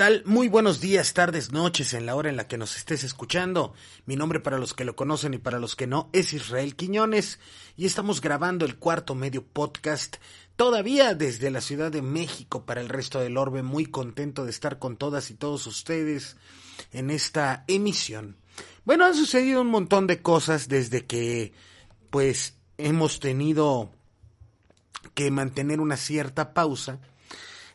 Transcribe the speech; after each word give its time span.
Hola, 0.00 0.08
¿qué 0.08 0.20
tal? 0.20 0.24
Muy 0.24 0.48
buenos 0.48 0.80
días, 0.80 1.12
tardes, 1.12 1.52
noches, 1.52 1.92
en 1.92 2.06
la 2.06 2.16
hora 2.16 2.30
en 2.30 2.36
la 2.38 2.48
que 2.48 2.56
nos 2.56 2.74
estés 2.74 3.04
escuchando. 3.04 3.74
Mi 4.06 4.16
nombre 4.16 4.40
para 4.40 4.56
los 4.56 4.72
que 4.72 4.86
lo 4.86 4.96
conocen 4.96 5.34
y 5.34 5.38
para 5.38 5.58
los 5.58 5.76
que 5.76 5.86
no 5.86 6.08
es 6.14 6.32
Israel 6.32 6.74
Quiñones 6.74 7.38
y 7.76 7.84
estamos 7.84 8.22
grabando 8.22 8.64
el 8.64 8.78
cuarto 8.78 9.14
medio 9.14 9.44
podcast 9.44 10.16
todavía 10.56 11.14
desde 11.14 11.50
la 11.50 11.60
Ciudad 11.60 11.92
de 11.92 12.00
México 12.00 12.64
para 12.64 12.80
el 12.80 12.88
resto 12.88 13.20
del 13.20 13.36
orbe. 13.36 13.62
Muy 13.62 13.84
contento 13.84 14.46
de 14.46 14.50
estar 14.52 14.78
con 14.78 14.96
todas 14.96 15.30
y 15.30 15.34
todos 15.34 15.66
ustedes 15.66 16.38
en 16.92 17.10
esta 17.10 17.64
emisión. 17.66 18.38
Bueno, 18.86 19.04
han 19.04 19.14
sucedido 19.14 19.60
un 19.60 19.68
montón 19.68 20.06
de 20.06 20.22
cosas 20.22 20.68
desde 20.68 21.04
que 21.04 21.52
pues 22.08 22.56
hemos 22.78 23.20
tenido 23.20 23.90
que 25.12 25.30
mantener 25.30 25.78
una 25.78 25.98
cierta 25.98 26.54
pausa 26.54 27.00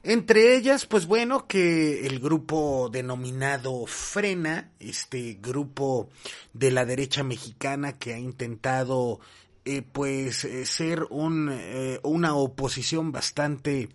entre 0.08 0.56
ellas, 0.56 0.86
pues 0.86 1.08
bueno, 1.08 1.48
que 1.48 2.06
el 2.06 2.20
grupo 2.20 2.90
denominado 2.92 3.88
Frena, 3.88 4.72
este 4.80 5.40
grupo 5.42 6.10
de 6.54 6.70
la 6.70 6.86
derecha 6.86 7.24
mexicana 7.24 7.94
que 7.94 8.14
ha 8.14 8.20
intentado 8.20 9.20
eh, 9.66 9.82
pues 9.82 10.46
eh, 10.46 10.68
ser 10.68 11.08
un, 11.10 11.50
eh, 11.52 12.00
una 12.04 12.36
oposición 12.36 13.12
bastante 13.12 13.90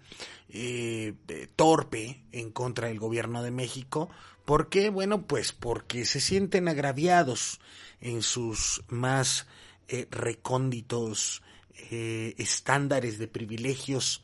torpe 1.54 2.24
en 2.32 2.50
contra 2.50 2.88
del 2.88 2.98
gobierno 2.98 3.44
de 3.44 3.52
México. 3.52 4.10
¿Por 4.44 4.68
qué? 4.68 4.90
Bueno, 4.90 5.28
pues 5.28 5.52
porque 5.52 6.04
se 6.04 6.20
sienten 6.20 6.66
agraviados 6.66 7.60
en 8.00 8.22
sus 8.22 8.82
más 8.88 9.46
recónditos 10.10 11.40
estándares 12.38 13.18
de 13.18 13.28
privilegios. 13.28 14.22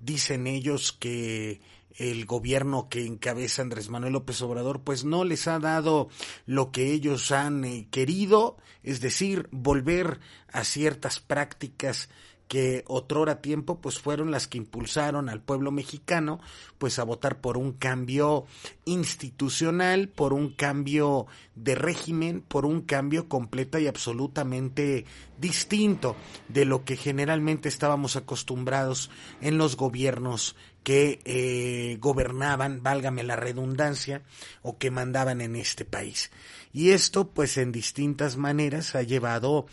Dicen 0.00 0.46
ellos 0.46 0.92
que 0.92 1.60
el 1.98 2.26
gobierno 2.26 2.88
que 2.88 3.04
encabeza 3.04 3.62
Andrés 3.62 3.90
Manuel 3.90 4.12
López 4.12 4.40
Obrador 4.42 4.82
pues 4.82 5.04
no 5.04 5.24
les 5.24 5.48
ha 5.48 5.58
dado 5.58 6.08
lo 6.46 6.70
que 6.70 6.92
ellos 6.92 7.32
han 7.32 7.64
eh, 7.64 7.88
querido, 7.90 8.56
es 8.84 9.00
decir, 9.00 9.48
volver 9.50 10.20
a 10.52 10.64
ciertas 10.64 11.18
prácticas 11.18 12.08
que 12.48 12.82
otrora 12.86 13.40
tiempo 13.40 13.78
pues 13.78 13.98
fueron 13.98 14.30
las 14.30 14.48
que 14.48 14.58
impulsaron 14.58 15.28
al 15.28 15.40
pueblo 15.40 15.70
mexicano 15.70 16.40
pues 16.78 16.98
a 16.98 17.04
votar 17.04 17.40
por 17.40 17.58
un 17.58 17.72
cambio 17.72 18.46
institucional, 18.86 20.08
por 20.08 20.32
un 20.32 20.54
cambio 20.54 21.26
de 21.54 21.74
régimen, 21.74 22.40
por 22.40 22.64
un 22.64 22.80
cambio 22.82 23.28
completa 23.28 23.78
y 23.78 23.86
absolutamente 23.86 25.04
distinto 25.38 26.16
de 26.48 26.64
lo 26.64 26.84
que 26.84 26.96
generalmente 26.96 27.68
estábamos 27.68 28.16
acostumbrados 28.16 29.10
en 29.40 29.58
los 29.58 29.76
gobiernos 29.76 30.56
que 30.82 31.20
eh, 31.24 31.98
gobernaban, 32.00 32.82
válgame 32.82 33.22
la 33.22 33.36
redundancia, 33.36 34.22
o 34.62 34.78
que 34.78 34.90
mandaban 34.90 35.42
en 35.42 35.54
este 35.54 35.84
país. 35.84 36.30
Y 36.72 36.90
esto, 36.90 37.28
pues, 37.28 37.58
en 37.58 37.72
distintas 37.72 38.38
maneras 38.38 38.94
ha 38.94 39.02
llevado 39.02 39.66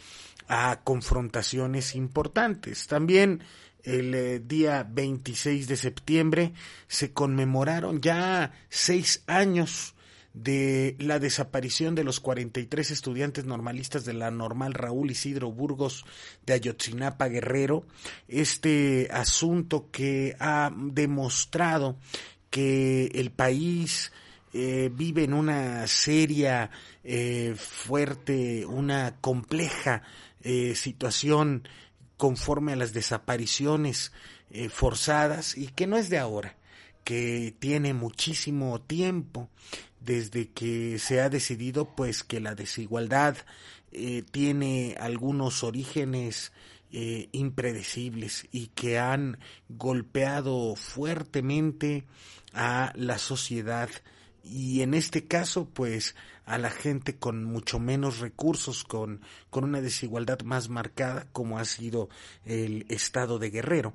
a 0.48 0.82
confrontaciones 0.84 1.96
importantes. 1.96 2.88
También 2.88 3.42
el 3.84 4.14
eh, 4.16 4.40
día 4.40 4.88
26 4.90 5.68
de 5.68 5.78
septiembre 5.78 6.54
se 6.88 7.14
conmemoraron 7.14 8.02
ya 8.02 8.52
seis 8.70 9.24
años 9.28 9.96
de 10.34 10.98
la 11.00 11.18
desaparición 11.18 11.96
de 11.96 12.04
los 12.04 12.20
43 12.20 12.92
estudiantes 12.92 13.46
normalistas 13.46 14.04
de 14.04 14.14
la 14.14 14.32
normal 14.32 14.74
Raúl 14.74 15.12
Isidro 15.12 15.50
Burgos 15.52 16.04
de 16.46 16.54
Ayotzinapa 16.54 17.30
Guerrero. 17.30 17.86
Este 18.28 19.08
asunto 19.12 19.90
que 19.92 20.36
ha 20.40 20.74
demostrado 20.76 21.98
que 22.50 23.06
el 23.16 23.32
país 23.32 24.12
eh, 24.54 24.90
vive 24.94 25.24
en 25.24 25.34
una 25.34 25.88
seria, 25.88 26.70
eh, 27.04 27.56
fuerte, 27.58 28.66
una 28.66 29.16
compleja 29.22 30.02
eh, 30.48 30.76
situación 30.76 31.68
conforme 32.18 32.74
a 32.74 32.76
las 32.76 32.94
desapariciones 32.94 34.12
eh, 34.52 34.70
forzadas 34.70 35.58
y 35.58 35.70
que 35.70 35.88
no 35.88 35.98
es 35.98 36.12
de 36.12 36.20
ahora, 36.20 36.56
que 37.04 37.56
tiene 37.58 37.96
muchísimo 37.96 38.80
tiempo 38.80 39.50
desde 40.02 40.52
que 40.52 41.00
se 41.00 41.20
ha 41.20 41.30
decidido 41.30 41.96
pues 41.96 42.24
que 42.24 42.40
la 42.40 42.54
desigualdad 42.54 43.38
eh, 43.92 44.22
tiene 44.30 44.96
algunos 45.00 45.64
orígenes 45.64 46.52
impredecibles 47.32 48.48
y 48.54 48.68
que 48.68 49.00
han 49.00 49.38
golpeado 49.68 50.76
fuertemente 50.76 52.06
a 52.54 52.94
la 52.96 53.18
sociedad 53.18 53.90
y 54.46 54.82
en 54.82 54.94
este 54.94 55.26
caso 55.26 55.68
pues 55.74 56.16
a 56.46 56.58
la 56.58 56.70
gente 56.70 57.16
con 57.16 57.44
mucho 57.44 57.80
menos 57.80 58.20
recursos, 58.20 58.84
con, 58.84 59.22
con 59.50 59.64
una 59.64 59.82
desigualdad 59.82 60.42
más 60.42 60.70
marcada, 60.70 61.28
como 61.32 61.58
ha 61.58 61.66
sido 61.66 62.10
el 62.46 62.86
estado 62.90 63.40
de 63.40 63.50
Guerrero. 63.50 63.94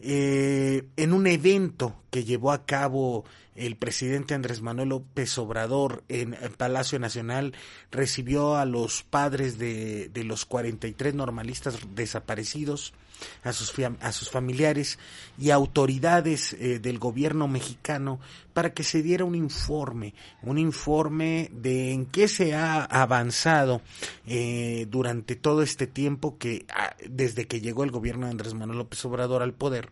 Eh, 0.00 0.86
en 0.96 1.12
un 1.12 1.26
evento 1.26 2.00
que 2.10 2.24
llevó 2.24 2.52
a 2.52 2.64
cabo 2.64 3.24
el 3.56 3.76
presidente 3.76 4.34
Andrés 4.34 4.62
Manuel 4.62 4.90
López 4.90 5.36
Obrador 5.38 6.04
en 6.08 6.34
el 6.34 6.52
Palacio 6.52 7.00
Nacional, 7.00 7.54
recibió 7.90 8.56
a 8.56 8.64
los 8.64 9.02
padres 9.02 9.58
de, 9.58 10.08
de 10.10 10.22
los 10.22 10.44
43 10.44 11.14
normalistas 11.14 11.78
desaparecidos, 11.96 12.94
a 13.42 13.52
sus, 13.52 13.72
a 14.00 14.12
sus 14.12 14.30
familiares 14.30 14.98
y 15.38 15.50
autoridades 15.50 16.54
eh, 16.54 16.78
del 16.78 16.98
gobierno 16.98 17.48
mexicano 17.48 18.20
para 18.52 18.72
que 18.74 18.82
se 18.82 19.02
diera 19.02 19.24
un 19.24 19.34
informe, 19.34 20.14
un 20.42 20.58
informe 20.58 21.50
de 21.52 21.92
en 21.92 22.06
qué 22.06 22.28
se 22.28 22.54
ha 22.54 22.84
avanzado 22.84 23.82
eh, 24.26 24.86
durante 24.90 25.36
todo 25.36 25.62
este 25.62 25.86
tiempo 25.86 26.38
que 26.38 26.66
ah, 26.74 26.94
desde 27.08 27.46
que 27.46 27.60
llegó 27.60 27.84
el 27.84 27.90
gobierno 27.90 28.26
de 28.26 28.32
Andrés 28.32 28.54
Manuel 28.54 28.78
López 28.78 29.04
Obrador 29.04 29.42
al 29.42 29.54
poder 29.54 29.90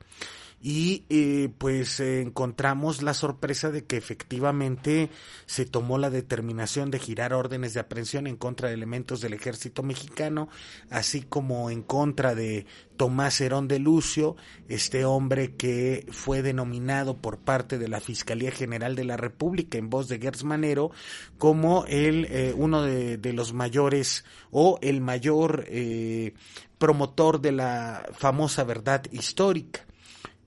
y 0.63 1.05
eh, 1.11 1.51
pues 1.59 2.01
encontramos 2.01 3.03
la 3.03 3.15
sorpresa 3.15 3.71
de 3.71 3.85
que 3.85 3.97
efectivamente 3.97 5.11
se 5.45 5.67
tomó 5.67 5.99
la 5.99 6.11
determinación 6.11 6.91
de 6.91 6.99
girar 6.99 7.35
órdenes 7.35 7.75
de 7.75 7.81
aprehensión 7.81 8.27
en 8.27 8.37
contra 8.37 8.69
de 8.69 8.75
elementos 8.75 9.21
del 9.21 9.35
ejército 9.35 9.83
mexicano, 9.83 10.49
así 10.91 11.23
como 11.23 11.71
en 11.71 11.83
contra 11.83 12.35
de 12.35 12.67
Tomás 12.97 13.41
Herón 13.41 13.69
de 13.69 13.79
Lucio, 13.79 14.37
este 14.69 15.05
hombre 15.05 15.55
que 15.55 16.07
fue 16.11 16.43
denominado 16.43 17.19
por 17.19 17.39
parte 17.39 17.79
de 17.79 17.89
la 17.89 18.01
Fiscalía 18.01 18.51
General 18.51 18.97
de 18.97 19.05
la 19.05 19.17
República 19.17 19.79
en 19.79 19.91
voz 19.91 20.09
de 20.09 20.19
Gertz 20.19 20.45
Manero 20.45 20.91
como 21.39 21.85
el 21.87 22.27
eh, 22.31 22.55
uno 22.57 22.83
de, 22.83 23.33
los 23.33 23.53
mayores 23.53 24.25
o 24.51 24.79
el 24.81 25.01
mayor 25.01 25.67
eh, 25.69 26.33
promotor 26.79 27.41
de 27.41 27.53
la 27.53 28.09
famosa 28.15 28.65
verdad 28.65 29.05
histórica. 29.13 29.87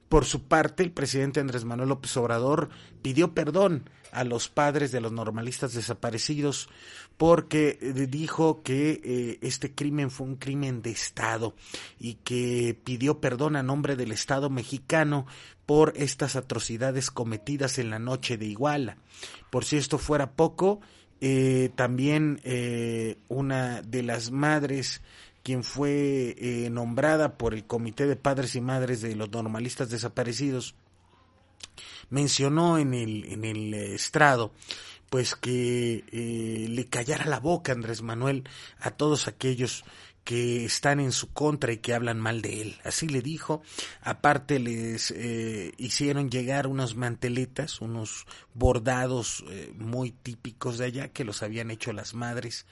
Por 0.09 0.25
su 0.25 0.41
parte, 0.41 0.81
el 0.81 0.91
presidente 0.91 1.39
Andrés 1.39 1.65
Manuel 1.65 1.89
López 1.89 2.17
Obrador 2.17 2.69
pidió 3.03 3.35
perdón 3.35 3.87
a 4.11 4.23
los 4.23 4.49
padres 4.49 4.91
de 4.91 5.01
los 5.01 5.11
normalistas 5.11 5.73
desaparecidos 5.73 6.67
porque 7.15 7.77
eh, 7.79 7.93
dijo 8.07 8.63
que 8.63 9.01
eh, 9.03 9.37
este 9.41 9.75
crimen 9.75 10.09
fue 10.09 10.25
un 10.25 10.37
crimen 10.37 10.81
de 10.81 10.89
Estado 10.89 11.53
y 11.99 12.15
que 12.15 12.75
pidió 12.83 13.21
perdón 13.21 13.55
a 13.55 13.61
nombre 13.61 13.95
del 13.95 14.11
Estado 14.11 14.49
mexicano 14.49 15.27
por 15.67 15.93
estas 15.95 16.35
atrocidades 16.35 17.11
cometidas 17.11 17.77
en 17.77 17.91
la 17.91 17.99
noche 17.99 18.37
de 18.37 18.47
Iguala. 18.47 18.97
Por 19.51 19.63
si 19.63 19.77
esto 19.77 19.99
fuera 19.99 20.31
poco, 20.31 20.81
eh, 21.21 21.69
también 21.75 22.41
una 23.27 23.83
de 23.83 24.01
las 24.01 24.31
madres 24.31 25.01
quien 25.43 25.63
fue 25.63 26.35
eh, 26.37 26.69
nombrada 26.69 27.37
por 27.37 27.53
el 27.53 27.65
Comité 27.65 28.07
de 28.07 28.15
Padres 28.15 28.55
y 28.55 28.61
Madres 28.61 29.01
de 29.01 29.15
los 29.15 29.29
Normalistas 29.31 29.89
Desaparecidos, 29.89 30.75
mencionó 32.09 32.77
en 32.77 32.93
el, 32.93 33.25
en 33.25 33.45
el 33.45 33.73
estrado 33.73 34.51
pues 35.09 35.35
que 35.35 36.03
eh, 36.11 36.67
le 36.69 36.85
callara 36.85 37.25
la 37.25 37.39
boca 37.39 37.71
Andrés 37.71 38.03
Manuel 38.03 38.43
a 38.79 38.91
todos 38.91 39.27
aquellos 39.27 39.83
que 40.23 40.65
están 40.65 40.99
en 40.99 41.11
su 41.11 41.33
contra 41.33 41.71
y 41.71 41.77
que 41.77 41.95
hablan 41.95 42.19
mal 42.19 42.43
de 42.43 42.61
él. 42.61 42.77
Así 42.83 43.07
le 43.07 43.23
dijo. 43.23 43.63
Aparte 44.01 44.59
les 44.59 45.09
eh, 45.09 45.71
hicieron 45.77 46.29
llegar 46.29 46.67
unas 46.67 46.95
manteletas, 46.95 47.81
unos 47.81 48.27
bordados 48.53 49.43
muy 49.75 50.11
típicos 50.11 50.77
de 50.77 50.85
allá 50.85 51.07
que 51.07 51.23
los 51.23 51.41
habían 51.41 51.71
hecho 51.71 51.91
las 51.93 52.13
madres 52.13 52.67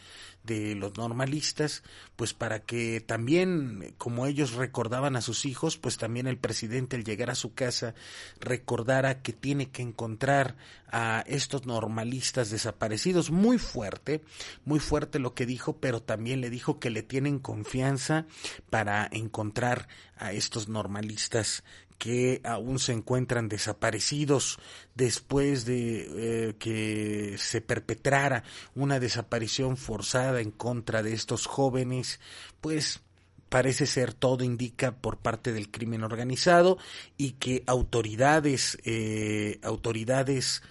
de 0.48 0.74
los 0.74 0.98
normalistas, 0.98 1.84
pues 2.16 2.34
para 2.34 2.62
que 2.62 3.00
también, 3.02 3.94
como 4.00 4.26
ellos 4.26 4.54
recordaban 4.54 5.16
a 5.16 5.22
sus 5.22 5.46
hijos, 5.46 5.78
pues 5.78 5.98
también 5.98 6.26
el 6.26 6.40
presidente 6.40 6.96
al 6.96 7.04
llegar 7.04 7.30
a 7.30 7.36
su 7.36 7.54
casa 7.54 7.94
recordara 8.40 9.22
que 9.22 9.34
tiene 9.34 9.70
que 9.70 9.84
encontrar 9.84 10.56
a 10.92 11.24
estos 11.28 11.68
normalistas 11.68 12.50
desaparecidos. 12.50 13.30
Muy 13.30 13.60
fuerte, 13.60 14.24
muy 14.66 14.80
fuerte 14.80 15.20
lo 15.20 15.36
que 15.36 15.46
dijo, 15.46 15.78
pero 15.78 16.02
también 16.02 16.42
le 16.42 16.50
dijo 16.50 16.80
que 16.80 16.90
le 16.90 17.04
tienen 17.04 17.38
confianza 17.38 18.26
para 18.72 19.08
encontrar 19.12 19.88
a 20.18 20.32
estos 20.32 20.68
normalistas 20.68 21.64
que 21.98 22.42
aún 22.44 22.80
se 22.80 22.94
encuentran 22.94 23.50
desaparecidos 23.50 24.60
después 24.96 25.66
de 25.66 26.50
eh, 26.50 26.54
que 26.60 27.36
se 27.38 27.62
perpetrara 27.62 28.44
una 28.76 29.00
desaparición 29.00 29.78
forzada 29.78 30.42
en 30.42 30.52
contra 30.52 31.04
de 31.04 31.14
estos 31.14 31.48
jóvenes, 31.48 32.20
pues 32.62 33.02
parece 33.50 33.86
ser 33.86 34.14
todo 34.14 34.44
indica 34.44 34.96
por 34.96 35.18
parte 35.18 35.54
del 35.54 35.72
crimen 35.72 36.04
organizado 36.04 36.78
y 37.18 37.32
que 37.34 37.64
autoridades 37.66 38.78
eh, 38.84 39.60
autoridades 39.64 40.62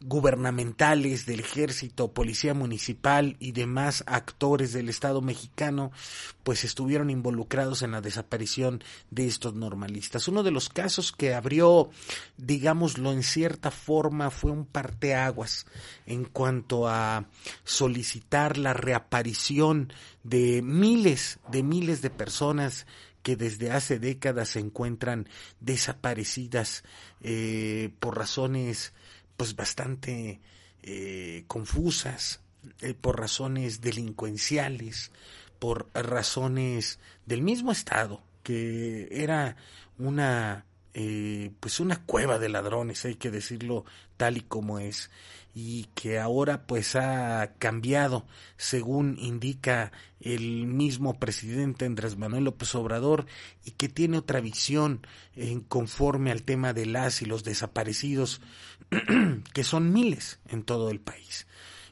gubernamentales 0.00 1.24
del 1.24 1.40
ejército, 1.40 2.12
policía 2.12 2.52
municipal 2.52 3.36
y 3.40 3.52
demás 3.52 4.04
actores 4.06 4.72
del 4.72 4.88
Estado 4.88 5.22
mexicano, 5.22 5.90
pues 6.44 6.64
estuvieron 6.64 7.08
involucrados 7.08 7.82
en 7.82 7.92
la 7.92 8.02
desaparición 8.02 8.84
de 9.10 9.26
estos 9.26 9.54
normalistas. 9.54 10.28
Uno 10.28 10.42
de 10.42 10.50
los 10.50 10.68
casos 10.68 11.12
que 11.12 11.34
abrió, 11.34 11.90
digámoslo 12.36 13.12
en 13.12 13.22
cierta 13.22 13.70
forma, 13.70 14.30
fue 14.30 14.50
un 14.50 14.66
parteaguas 14.66 15.66
en 16.04 16.24
cuanto 16.24 16.88
a 16.88 17.26
solicitar 17.64 18.58
la 18.58 18.74
reaparición 18.74 19.92
de 20.22 20.60
miles, 20.62 21.38
de 21.50 21.62
miles 21.62 22.02
de 22.02 22.10
personas 22.10 22.86
que 23.22 23.34
desde 23.34 23.72
hace 23.72 23.98
décadas 23.98 24.50
se 24.50 24.60
encuentran 24.60 25.28
desaparecidas 25.58 26.84
eh, 27.22 27.90
por 27.98 28.16
razones 28.16 28.92
pues 29.36 29.56
bastante 29.56 30.40
eh, 30.82 31.44
confusas, 31.46 32.40
eh, 32.80 32.94
por 32.94 33.18
razones 33.18 33.80
delincuenciales, 33.80 35.12
por 35.58 35.88
razones 35.94 36.98
del 37.24 37.42
mismo 37.42 37.72
Estado, 37.72 38.22
que 38.42 39.08
era 39.10 39.56
una 39.98 40.66
eh, 40.98 41.50
pues 41.60 41.78
una 41.78 42.02
cueva 42.06 42.38
de 42.38 42.48
ladrones, 42.48 43.04
hay 43.04 43.16
que 43.16 43.30
decirlo 43.30 43.84
tal 44.16 44.38
y 44.38 44.40
como 44.40 44.78
es, 44.78 45.10
y 45.54 45.88
que 45.94 46.18
ahora 46.18 46.66
pues 46.66 46.96
ha 46.96 47.52
cambiado, 47.58 48.26
según 48.56 49.18
indica 49.18 49.92
el 50.20 50.66
mismo 50.66 51.18
presidente 51.18 51.84
Andrés 51.84 52.16
Manuel 52.16 52.44
López 52.44 52.74
Obrador, 52.74 53.26
y 53.62 53.72
que 53.72 53.90
tiene 53.90 54.16
otra 54.16 54.40
visión 54.40 55.06
en 55.34 55.60
conforme 55.60 56.30
al 56.30 56.44
tema 56.44 56.72
de 56.72 56.86
las 56.86 57.20
y 57.20 57.26
los 57.26 57.44
desaparecidos, 57.44 58.40
que 59.52 59.64
son 59.64 59.92
miles 59.92 60.38
en 60.48 60.62
todo 60.62 60.90
el 60.90 61.00
país. 61.00 61.46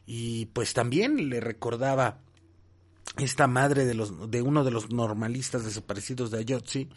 Y 0.07 0.47
pues 0.47 0.75
también 0.75 1.29
le 1.29 1.41
recordaba 1.41 2.19
esta 3.19 3.47
madre 3.47 3.85
de, 3.85 3.95
los, 3.95 4.31
de 4.31 4.43
uno 4.43 4.65
de 4.65 4.71
los 4.71 4.91
normalistas 4.91 5.65
desaparecidos 5.65 6.31
de 6.31 6.39
Ayotzi, 6.39 6.89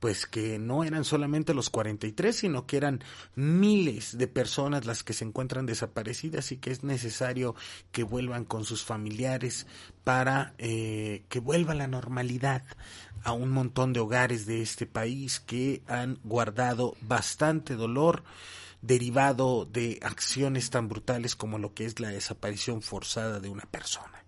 pues 0.00 0.26
que 0.26 0.58
no 0.58 0.84
eran 0.84 1.04
solamente 1.04 1.54
los 1.54 1.70
43, 1.70 2.34
sino 2.34 2.66
que 2.66 2.76
eran 2.76 3.02
miles 3.34 4.16
de 4.16 4.28
personas 4.28 4.86
las 4.86 5.02
que 5.02 5.12
se 5.12 5.24
encuentran 5.24 5.66
desaparecidas 5.66 6.52
y 6.52 6.56
que 6.56 6.70
es 6.70 6.84
necesario 6.84 7.54
que 7.90 8.04
vuelvan 8.04 8.44
con 8.44 8.64
sus 8.64 8.84
familiares 8.84 9.66
para 10.04 10.54
eh, 10.58 11.24
que 11.28 11.40
vuelva 11.40 11.74
la 11.74 11.88
normalidad 11.88 12.62
a 13.24 13.32
un 13.32 13.50
montón 13.50 13.92
de 13.92 14.00
hogares 14.00 14.46
de 14.46 14.62
este 14.62 14.86
país 14.86 15.40
que 15.40 15.82
han 15.88 16.18
guardado 16.22 16.96
bastante 17.02 17.74
dolor 17.74 18.22
derivado 18.82 19.64
de 19.64 19.98
acciones 20.02 20.70
tan 20.70 20.88
brutales 20.88 21.36
como 21.36 21.58
lo 21.58 21.74
que 21.74 21.84
es 21.84 22.00
la 22.00 22.08
desaparición 22.08 22.82
forzada 22.82 23.40
de 23.40 23.48
una 23.48 23.64
persona. 23.64 24.24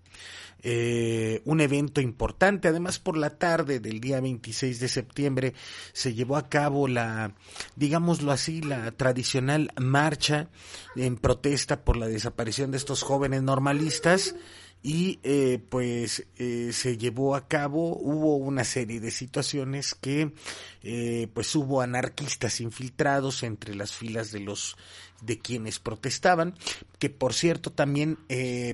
Eh, 0.62 1.41
un 1.47 1.61
evento 1.61 2.00
importante. 2.02 2.69
Además, 2.69 2.99
por 2.99 3.17
la 3.17 3.31
tarde 3.31 3.81
del 3.81 4.00
día 4.00 4.20
26 4.20 4.79
de 4.79 4.88
septiembre 4.88 5.55
se 5.93 6.12
llevó 6.12 6.37
a 6.37 6.49
cabo 6.49 6.87
la, 6.87 7.32
digámoslo 7.76 8.31
así, 8.31 8.61
la 8.61 8.91
tradicional 8.93 9.73
marcha 9.81 10.49
en 10.96 11.17
protesta 11.17 11.82
por 11.82 11.96
la 11.96 12.08
desaparición 12.08 12.70
de 12.70 12.76
estos 12.76 13.03
jóvenes 13.03 13.43
normalistas 13.43 14.35
y 14.82 15.19
eh, 15.23 15.61
pues 15.69 16.27
eh, 16.38 16.71
se 16.73 16.97
llevó 16.97 17.35
a 17.35 17.47
cabo 17.49 17.97
hubo 17.97 18.37
una 18.37 18.65
serie 18.65 19.00
de 19.00 19.11
situaciones 19.11 19.94
que 19.94 20.32
pues 21.35 21.55
hubo 21.56 21.82
anarquistas 21.82 22.61
infiltrados 22.62 23.43
entre 23.43 23.75
las 23.75 23.93
filas 23.93 24.32
de 24.32 24.41
los 24.41 24.77
de 25.21 25.38
quienes 25.38 25.79
protestaban 25.79 26.55
que 26.99 27.11
por 27.11 27.35
cierto 27.35 27.71
también 27.71 28.19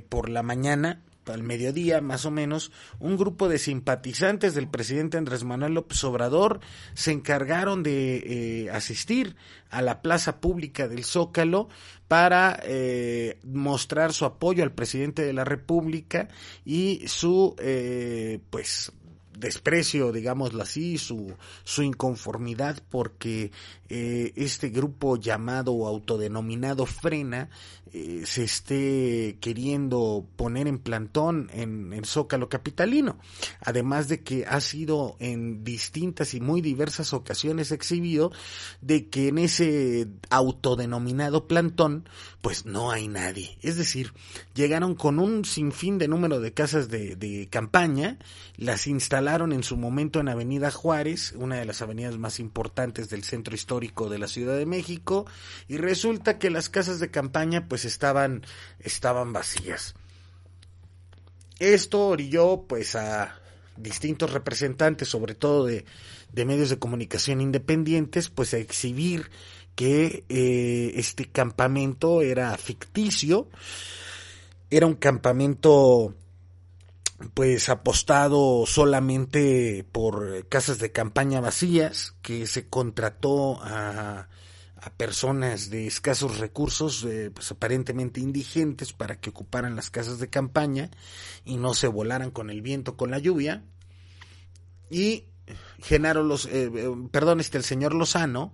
por 0.08 0.28
la 0.28 0.44
mañana 0.44 1.02
al 1.32 1.42
mediodía 1.42 2.00
más 2.00 2.26
o 2.26 2.30
menos, 2.30 2.72
un 2.98 3.16
grupo 3.16 3.48
de 3.48 3.58
simpatizantes 3.58 4.54
del 4.54 4.68
presidente 4.68 5.18
Andrés 5.18 5.44
Manuel 5.44 5.74
López 5.74 6.02
Obrador 6.04 6.60
se 6.94 7.12
encargaron 7.12 7.82
de 7.82 8.16
eh, 8.64 8.70
asistir 8.70 9.36
a 9.70 9.82
la 9.82 10.02
plaza 10.02 10.40
pública 10.40 10.88
del 10.88 11.04
Zócalo 11.04 11.68
para 12.08 12.60
eh, 12.62 13.38
mostrar 13.44 14.12
su 14.12 14.24
apoyo 14.24 14.62
al 14.62 14.72
presidente 14.72 15.22
de 15.22 15.32
la 15.32 15.44
República 15.44 16.28
y 16.64 17.02
su 17.06 17.56
eh, 17.58 18.40
pues 18.50 18.92
desprecio, 19.38 20.12
digámoslo 20.12 20.62
así, 20.62 20.98
su, 20.98 21.34
su 21.64 21.82
inconformidad 21.82 22.82
porque 22.88 23.50
eh, 23.88 24.32
este 24.34 24.70
grupo 24.70 25.16
llamado 25.16 25.86
autodenominado 25.86 26.86
Frena 26.86 27.50
eh, 27.92 28.22
se 28.26 28.42
esté 28.42 29.38
queriendo 29.40 30.26
poner 30.34 30.66
en 30.66 30.78
plantón 30.78 31.48
en 31.52 31.92
el 31.92 32.04
Zócalo 32.04 32.48
Capitalino. 32.48 33.18
Además 33.60 34.08
de 34.08 34.22
que 34.22 34.44
ha 34.44 34.60
sido 34.60 35.16
en 35.20 35.62
distintas 35.62 36.34
y 36.34 36.40
muy 36.40 36.60
diversas 36.60 37.12
ocasiones 37.12 37.70
exhibido 37.70 38.32
de 38.80 39.08
que 39.08 39.28
en 39.28 39.38
ese 39.38 40.08
autodenominado 40.30 41.46
plantón 41.46 42.08
pues 42.40 42.66
no 42.66 42.90
hay 42.90 43.08
nadie. 43.08 43.58
Es 43.62 43.76
decir, 43.76 44.12
llegaron 44.54 44.94
con 44.94 45.18
un 45.18 45.44
sinfín 45.44 45.98
de 45.98 46.08
número 46.08 46.40
de 46.40 46.52
casas 46.52 46.88
de 46.88 47.48
campaña, 47.50 48.18
las 48.56 48.86
instalaron 48.86 49.52
en 49.52 49.62
su 49.62 49.76
momento 49.76 50.20
en 50.20 50.28
Avenida 50.28 50.70
Juárez, 50.70 51.34
una 51.36 51.56
de 51.56 51.64
las 51.64 51.82
avenidas 51.82 52.18
más 52.18 52.38
importantes 52.38 53.08
del 53.08 53.24
centro 53.24 53.54
histórico 53.54 53.75
de 53.80 54.18
la 54.18 54.28
Ciudad 54.28 54.56
de 54.56 54.66
México, 54.66 55.26
y 55.68 55.76
resulta 55.76 56.38
que 56.38 56.50
las 56.50 56.68
casas 56.68 57.00
de 57.00 57.10
campaña 57.10 57.68
pues 57.68 57.84
estaban, 57.84 58.44
estaban 58.80 59.32
vacías. 59.32 59.94
Esto 61.58 62.08
orilló 62.08 62.64
pues 62.68 62.96
a 62.96 63.40
distintos 63.76 64.32
representantes, 64.32 65.08
sobre 65.08 65.34
todo 65.34 65.64
de, 65.64 65.84
de 66.32 66.44
medios 66.44 66.70
de 66.70 66.78
comunicación 66.78 67.40
independientes, 67.40 68.28
pues 68.28 68.54
a 68.54 68.58
exhibir 68.58 69.30
que 69.74 70.24
eh, 70.28 70.92
este 70.94 71.26
campamento 71.26 72.22
era 72.22 72.56
ficticio, 72.56 73.48
era 74.70 74.86
un 74.86 74.94
campamento 74.94 76.14
pues 77.34 77.68
apostado 77.68 78.64
solamente 78.66 79.86
por 79.90 80.46
casas 80.48 80.78
de 80.78 80.92
campaña 80.92 81.40
vacías, 81.40 82.14
que 82.22 82.46
se 82.46 82.68
contrató 82.68 83.58
a, 83.62 84.28
personas 84.96 85.68
de 85.68 85.88
escasos 85.88 86.38
recursos, 86.38 87.04
eh, 87.04 87.32
pues 87.34 87.50
aparentemente 87.50 88.20
indigentes, 88.20 88.92
para 88.92 89.18
que 89.18 89.30
ocuparan 89.30 89.74
las 89.74 89.90
casas 89.90 90.20
de 90.20 90.30
campaña 90.30 90.92
y 91.44 91.56
no 91.56 91.74
se 91.74 91.88
volaran 91.88 92.30
con 92.30 92.50
el 92.50 92.62
viento, 92.62 92.96
con 92.96 93.10
la 93.10 93.18
lluvia. 93.18 93.64
Y 94.88 95.24
Genaro 95.78 96.24
los, 96.24 96.46
eh, 96.46 96.70
eh, 96.74 96.90
perdón, 97.10 97.40
este 97.40 97.58
el 97.58 97.64
señor 97.64 97.94
Lozano, 97.94 98.52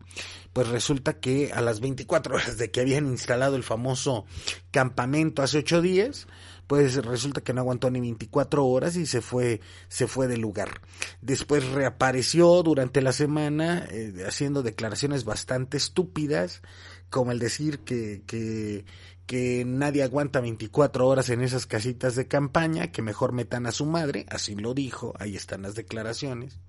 pues 0.53 0.69
resulta 0.69 1.21
que 1.21 1.53
a 1.53 1.61
las 1.61 1.81
24 1.81 2.35
horas 2.35 2.59
de 2.59 2.71
que 2.71 2.81
habían 2.81 3.07
instalado 3.07 3.57
el 3.57 3.63
famoso 3.63 4.27
campamento 4.71 5.43
hace 5.43 5.59
ocho 5.59 5.81
días, 5.81 6.27
pues 6.67 6.95
resulta 7.05 7.41
que 7.41 7.53
no 7.53 7.61
aguantó 7.61 7.91
ni 7.91 8.01
24 8.01 8.65
horas 8.67 8.97
y 8.97 9.07
se 9.07 9.21
fue, 9.21 9.61
se 9.89 10.07
fue 10.07 10.29
del 10.29 10.41
lugar. 10.41 10.81
Después 11.21 11.69
reapareció 11.71 12.63
durante 12.63 13.03
la 13.03 13.13
semana 13.13 13.87
eh, 13.91 14.25
haciendo 14.27 14.63
declaraciones 14.63 15.25
bastante 15.25 15.77
estúpidas, 15.77 16.63
como 17.11 17.33
el 17.33 17.39
decir 17.39 17.81
que, 17.81 18.23
que, 18.27 18.85
que 19.27 19.65
nadie 19.67 20.03
aguanta 20.03 20.41
24 20.41 21.07
horas 21.07 21.29
en 21.31 21.43
esas 21.43 21.67
casitas 21.67 22.15
de 22.17 22.29
campaña, 22.29 22.91
que 22.91 23.03
mejor 23.03 23.33
metan 23.33 23.67
a 23.67 23.73
su 23.73 23.87
madre, 23.87 24.27
así 24.31 24.55
lo 24.55 24.75
dijo, 24.75 25.15
ahí 25.19 25.37
están 25.37 25.63
las 25.63 25.75
declaraciones 25.75 26.61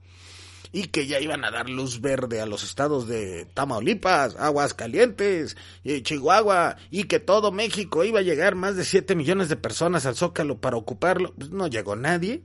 y 0.74 0.88
que 0.88 1.06
ya 1.06 1.20
iban 1.20 1.46
a 1.46 1.52
dar 1.52 1.70
luz 1.70 2.02
verde 2.02 2.42
a 2.42 2.48
los 2.48 2.64
estados 2.64 3.08
de 3.08 3.46
Tamaulipas, 3.54 4.36
Aguascalientes, 4.36 5.56
y 5.84 6.02
Chihuahua 6.02 6.78
y 6.90 7.04
que 7.04 7.20
todo 7.20 7.52
México 7.52 8.04
iba 8.04 8.20
a 8.20 8.24
llegar 8.24 8.56
más 8.56 8.76
de 8.76 8.84
7 8.84 9.16
millones 9.16 9.50
de 9.50 9.56
personas 9.56 10.08
al 10.08 10.16
Zócalo 10.16 10.58
para 10.58 10.76
ocuparlo. 10.76 11.32
Pues 11.38 11.52
no 11.52 11.68
llegó 11.68 11.96
nadie. 11.96 12.42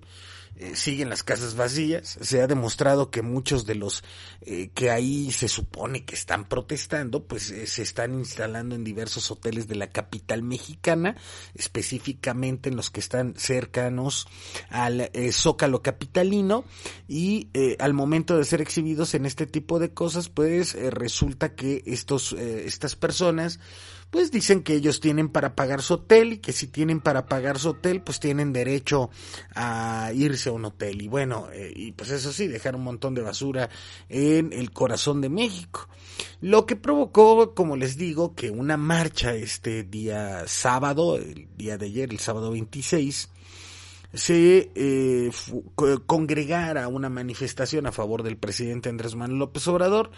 Eh, 0.60 0.74
siguen 0.74 1.08
las 1.08 1.22
casas 1.22 1.54
vacías. 1.54 2.18
Se 2.20 2.42
ha 2.42 2.48
demostrado 2.48 3.10
que 3.10 3.22
muchos 3.22 3.64
de 3.64 3.76
los 3.76 4.02
eh, 4.40 4.70
que 4.74 4.90
ahí 4.90 5.30
se 5.30 5.46
supone 5.46 6.04
que 6.04 6.16
están 6.16 6.48
protestando, 6.48 7.24
pues 7.24 7.50
eh, 7.50 7.68
se 7.68 7.82
están 7.82 8.14
instalando 8.14 8.74
en 8.74 8.82
diversos 8.82 9.30
hoteles 9.30 9.68
de 9.68 9.76
la 9.76 9.90
capital 9.90 10.42
mexicana, 10.42 11.16
específicamente 11.54 12.70
en 12.70 12.76
los 12.76 12.90
que 12.90 12.98
están 12.98 13.34
cercanos 13.36 14.26
al 14.68 15.10
zócalo 15.32 15.80
capitalino 15.82 16.64
y 17.06 17.48
al 17.78 17.94
momento 17.94 18.36
de 18.36 18.44
ser 18.44 18.60
exhibidos 18.60 19.14
en 19.14 19.26
este 19.26 19.46
tipo 19.46 19.78
de 19.78 19.94
cosas, 19.94 20.28
pues 20.28 20.74
resulta 20.74 21.54
que 21.54 21.82
estos 21.86 22.32
estas 22.32 22.96
personas 22.96 23.60
pues 24.10 24.30
dicen 24.30 24.62
que 24.62 24.74
ellos 24.74 25.00
tienen 25.00 25.28
para 25.28 25.54
pagar 25.54 25.82
su 25.82 25.94
hotel 25.94 26.34
y 26.34 26.38
que 26.38 26.52
si 26.52 26.66
tienen 26.66 27.00
para 27.00 27.26
pagar 27.26 27.58
su 27.58 27.70
hotel, 27.70 28.00
pues 28.02 28.20
tienen 28.20 28.52
derecho 28.52 29.10
a 29.54 30.10
irse 30.14 30.48
a 30.48 30.52
un 30.52 30.64
hotel. 30.64 31.02
Y 31.02 31.08
bueno, 31.08 31.48
eh, 31.52 31.72
y 31.74 31.92
pues 31.92 32.10
eso 32.10 32.32
sí, 32.32 32.46
dejar 32.46 32.74
un 32.76 32.84
montón 32.84 33.14
de 33.14 33.22
basura 33.22 33.68
en 34.08 34.52
el 34.52 34.70
corazón 34.72 35.20
de 35.20 35.28
México. 35.28 35.88
Lo 36.40 36.66
que 36.66 36.76
provocó, 36.76 37.54
como 37.54 37.76
les 37.76 37.96
digo, 37.96 38.34
que 38.34 38.50
una 38.50 38.76
marcha 38.76 39.34
este 39.34 39.84
día 39.84 40.44
sábado, 40.46 41.16
el 41.16 41.48
día 41.56 41.76
de 41.76 41.86
ayer, 41.86 42.10
el 42.10 42.18
sábado 42.18 42.50
26, 42.50 43.28
se 44.12 44.70
eh, 44.74 45.30
congregara 46.06 46.88
una 46.88 47.10
manifestación 47.10 47.86
a 47.86 47.92
favor 47.92 48.22
del 48.22 48.38
presidente 48.38 48.88
Andrés 48.88 49.14
Manuel 49.14 49.38
López 49.38 49.68
Obrador 49.68 50.10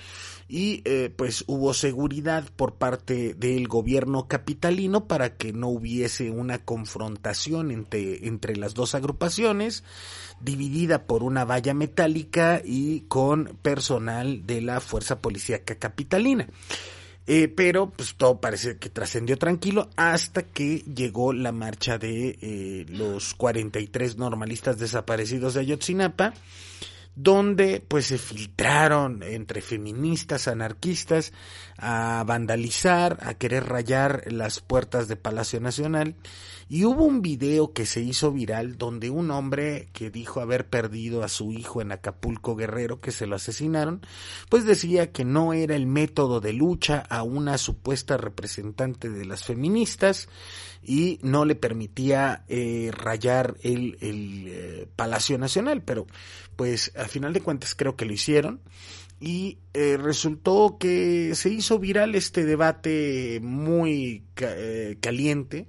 y 0.49 0.83
eh, 0.85 1.13
pues 1.15 1.45
hubo 1.49 1.75
seguridad 1.75 2.49
por 2.55 2.75
parte 2.75 3.35
del 3.35 3.67
gobierno 3.67 4.29
capitalino 4.29 5.07
para 5.07 5.37
que 5.37 5.53
no 5.53 5.69
hubiese 5.69 6.31
una 6.31 6.59
confrontación 6.59 7.73
entre, 7.73 8.29
entre 8.29 8.57
las 8.57 8.75
dos 8.75 8.95
agrupaciones 8.95 9.83
dividida 10.41 11.07
por 11.07 11.25
una 11.25 11.45
valla 11.45 11.75
metálica 11.75 12.63
y 12.65 13.01
con 13.03 13.59
personal 13.61 14.47
de 14.47 14.61
la 14.61 14.81
fuerza 14.81 15.21
policíaca 15.21 15.75
capitalina. 15.77 16.49
Eh, 17.27 17.49
pero 17.49 17.91
pues 17.91 18.15
todo 18.17 18.41
parece 18.41 18.79
que 18.79 18.89
trascendió 18.89 19.37
tranquilo 19.37 19.89
hasta 19.97 20.43
que 20.43 20.79
llegó 20.79 21.33
la 21.33 21.53
marcha 21.53 21.99
de 21.99 22.39
eh, 22.41 22.87
los 22.89 23.35
43 23.35 24.17
normalistas 24.17 24.79
desaparecidos 24.79 25.55
de 25.55 25.61
Ayotzinapa 25.61 26.35
donde 27.15 27.85
pues 27.87 28.07
se 28.07 28.19
filtraron 28.19 29.23
entre 29.23 29.61
feministas, 29.61 30.49
anarquistas, 30.49 31.33
a 31.77 32.23
vandalizar, 32.27 33.19
a 33.23 33.35
querer 33.35 33.67
rayar 33.67 34.25
las 34.33 34.61
puertas 34.61 35.09
de 35.09 35.17
Palacio 35.17 35.61
Nacional. 35.61 36.15
Y 36.69 36.85
hubo 36.85 37.05
un 37.05 37.21
video 37.21 37.73
que 37.73 37.85
se 37.85 38.01
hizo 38.01 38.31
viral 38.31 38.79
donde 38.79 39.11
un 39.11 39.33
hombre 39.33 39.89
que 39.93 40.09
dijo 40.09 40.41
haber 40.41 40.69
perdido 40.69 41.25
a 41.25 41.29
su 41.29 41.53
hijo 41.53 41.83
en 41.83 41.91
Acapulco 41.91 42.55
Guerrero, 42.55 43.01
que 43.01 43.11
se 43.11 43.27
lo 43.27 43.35
asesinaron, 43.35 44.03
pues 44.49 44.65
decía 44.65 45.11
que 45.11 45.25
no 45.25 45.53
era 45.53 45.75
el 45.75 45.89
método 45.89 46.41
de 46.41 46.53
lucha 46.53 47.05
a 47.09 47.25
una 47.25 47.59
supuesta 47.59 48.17
representante 48.17 49.11
de 49.11 49.25
las 49.25 49.43
feministas 49.43 50.29
y 50.83 51.19
no 51.23 51.45
le 51.45 51.57
permitía 51.57 52.45
eh, 52.49 52.91
rayar 52.93 53.57
el, 53.63 53.99
el 54.01 54.45
eh, 54.49 54.89
Palacio 54.95 55.39
Nacional, 55.39 55.83
pero 55.83 56.07
pues 56.61 56.93
a 56.95 57.09
final 57.09 57.33
de 57.33 57.41
cuentas 57.41 57.75
creo 57.75 57.97
que 57.97 58.05
lo 58.05 58.13
hicieron. 58.13 58.61
Y 59.19 59.57
eh, 59.73 59.97
resultó 59.97 60.77
que 60.79 61.35
se 61.35 61.49
hizo 61.49 61.79
viral 61.79 62.15
este 62.15 62.45
debate 62.45 63.41
muy 63.43 64.25
caliente 65.01 65.67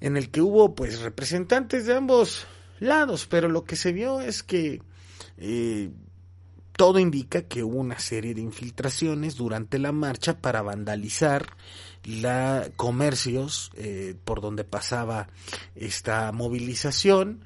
en 0.00 0.16
el 0.16 0.30
que 0.30 0.40
hubo 0.40 0.74
pues 0.74 1.02
representantes 1.02 1.84
de 1.84 1.94
ambos 1.94 2.46
lados, 2.80 3.26
pero 3.26 3.50
lo 3.50 3.64
que 3.64 3.76
se 3.76 3.92
vio 3.92 4.22
es 4.22 4.42
que 4.42 4.80
todo 6.72 6.98
indica 6.98 7.42
que 7.42 7.62
hubo 7.62 7.76
una 7.76 7.98
serie 7.98 8.32
de 8.32 8.40
infiltraciones 8.40 9.36
durante 9.36 9.78
la 9.78 9.92
marcha 9.92 10.40
para 10.40 10.62
vandalizar 10.62 11.54
la 12.02 12.70
comercios 12.76 13.70
eh, 13.76 14.14
por 14.24 14.40
donde 14.40 14.64
pasaba 14.64 15.28
esta 15.74 16.32
movilización 16.32 17.44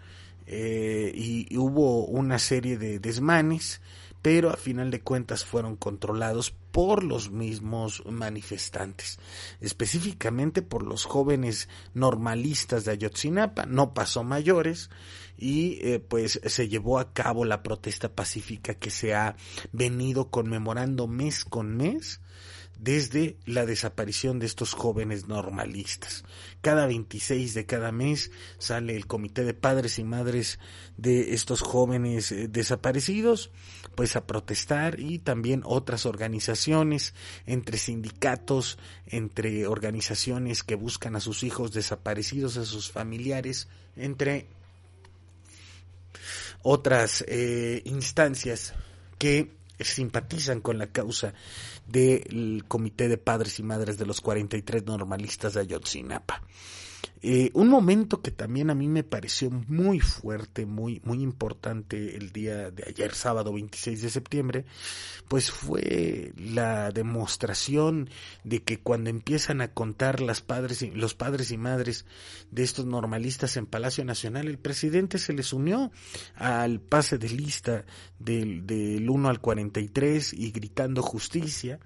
eh, 0.52 1.12
y, 1.14 1.57
hubo 1.57 2.07
una 2.07 2.40
serie 2.40 2.76
de 2.76 2.99
desmanes 2.99 3.80
pero 4.21 4.50
a 4.50 4.57
final 4.57 4.90
de 4.90 5.00
cuentas 5.00 5.45
fueron 5.45 5.76
controlados 5.76 6.50
por 6.73 7.04
los 7.04 7.30
mismos 7.30 8.02
manifestantes, 8.04 9.19
específicamente 9.61 10.61
por 10.61 10.83
los 10.83 11.04
jóvenes 11.04 11.69
normalistas 11.95 12.85
de 12.85 12.90
Ayotzinapa, 12.90 13.64
no 13.64 13.95
pasó 13.95 14.23
mayores 14.25 14.90
y 15.38 15.78
eh, 15.80 16.00
pues 16.00 16.40
se 16.45 16.69
llevó 16.69 16.99
a 16.99 17.12
cabo 17.14 17.45
la 17.45 17.62
protesta 17.62 18.12
pacífica 18.12 18.75
que 18.75 18.90
se 18.90 19.14
ha 19.14 19.37
venido 19.73 20.30
conmemorando 20.30 21.07
mes 21.07 21.45
con 21.45 21.76
mes 21.76 22.21
desde 22.81 23.37
la 23.45 23.67
desaparición 23.67 24.39
de 24.39 24.47
estos 24.47 24.73
jóvenes 24.73 25.29
normalistas. 25.29 26.25
Cada 26.63 26.87
26 26.87 27.53
de 27.53 27.67
cada 27.67 27.93
mes 27.93 28.31
sale 28.59 28.97
el 28.97 29.07
comité 29.07 29.45
de 29.45 29.53
padres 29.53 29.99
y 29.99 30.05
madres 30.05 30.59
de 30.97 31.35
estos 31.35 31.61
jóvenes 31.61 32.33
eh, 32.33 32.49
desaparecidos, 32.49 33.51
pues 33.95 34.17
a 34.17 34.27
protestar 34.27 34.99
y 34.99 35.19
también 35.19 35.63
otras 35.67 36.07
organizaciones, 36.07 37.15
entre 37.45 37.77
sindicatos, 37.77 38.79
entre 39.07 39.67
organizaciones 39.67 40.63
que 40.63 40.75
buscan 40.75 41.17
a 41.17 41.21
sus 41.21 41.43
hijos 41.43 41.73
desaparecidos, 41.73 42.57
a 42.57 42.65
sus 42.65 42.91
familiares, 42.91 43.69
entre 43.95 44.47
otras 46.63 47.25
eh, 47.29 47.83
instancias 47.85 48.73
que 49.19 49.61
simpatizan 49.85 50.61
con 50.61 50.79
la 50.79 50.89
causa 50.89 51.35
del 51.91 52.65
Comité 52.69 53.09
de 53.09 53.19
Padres 53.19 53.59
y 53.59 53.63
Madres 53.63 53.99
de 53.99 54.07
los 54.07 54.21
43 54.21 54.85
Normalistas 54.87 55.55
de 55.55 55.61
Ayotzinapa. 55.61 56.43
Eh, 57.23 57.50
un 57.53 57.69
momento 57.69 58.23
que 58.23 58.31
también 58.31 58.71
a 58.71 58.75
mí 58.75 58.89
me 58.89 59.05
pareció 59.05 59.50
muy 59.50 60.00
fuerte, 60.00 60.65
muy, 60.65 61.03
muy 61.05 61.23
importante 61.23 62.17
el 62.17 62.33
día 62.33 62.71
de 62.71 62.85
ayer, 62.87 63.15
sábado 63.15 63.53
26 63.53 64.00
de 64.00 64.09
septiembre, 64.09 64.65
pues 65.29 65.50
fue 65.50 66.33
la 66.37 66.91
demostración 66.93 68.09
de 68.43 68.62
que 68.62 68.81
cuando 68.81 69.11
empiezan 69.11 69.61
a 69.61 69.73
contar 69.73 70.21
las 70.21 70.41
padres 70.41 70.81
y, 70.81 70.91
los 70.93 71.15
padres 71.15 71.50
y 71.50 71.59
madres 71.59 72.07
de 72.50 72.62
estos 72.62 72.87
normalistas 72.87 73.59
en 73.59 73.67
Palacio 73.67 74.05
Nacional, 74.05 74.49
el 74.49 74.59
presidente 74.59 75.19
se 75.19 75.35
les 75.35 75.53
unió 75.53 75.93
al 76.37 76.81
pase 76.81 77.19
de 77.19 77.29
lista 77.29 77.85
del, 78.19 78.67
del 78.67 79.09
1 79.11 79.29
al 79.29 79.41
43 79.41 80.33
y 80.33 80.53
gritando 80.53 81.03
justicia. 81.03 81.81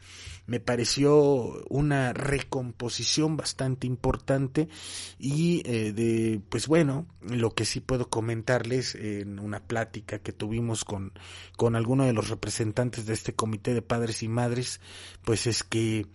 Me 0.47 0.61
pareció 0.61 1.64
una 1.71 2.12
recomposición 2.12 3.37
bastante 3.37 3.87
importante 3.87 4.69
y 5.25 5.62
eh, 5.64 5.95
de 5.95 6.38
pues 6.50 6.69
bueno 6.69 7.07
lo 7.23 7.54
que 7.54 7.64
sí 7.64 7.81
puedo 7.81 8.11
comentarles 8.11 8.95
en 8.95 9.38
una 9.38 9.59
plática 9.59 10.19
que 10.19 10.33
tuvimos 10.33 10.85
con 10.85 11.12
con 11.57 11.76
alguno 11.76 12.04
de 12.04 12.12
los 12.12 12.28
representantes 12.28 13.07
de 13.07 13.14
este 13.14 13.33
comité 13.33 13.73
de 13.73 13.81
padres 13.81 14.23
y 14.23 14.28
madres 14.28 14.83
pues 15.25 15.47
es 15.47 15.64
que 15.64 16.07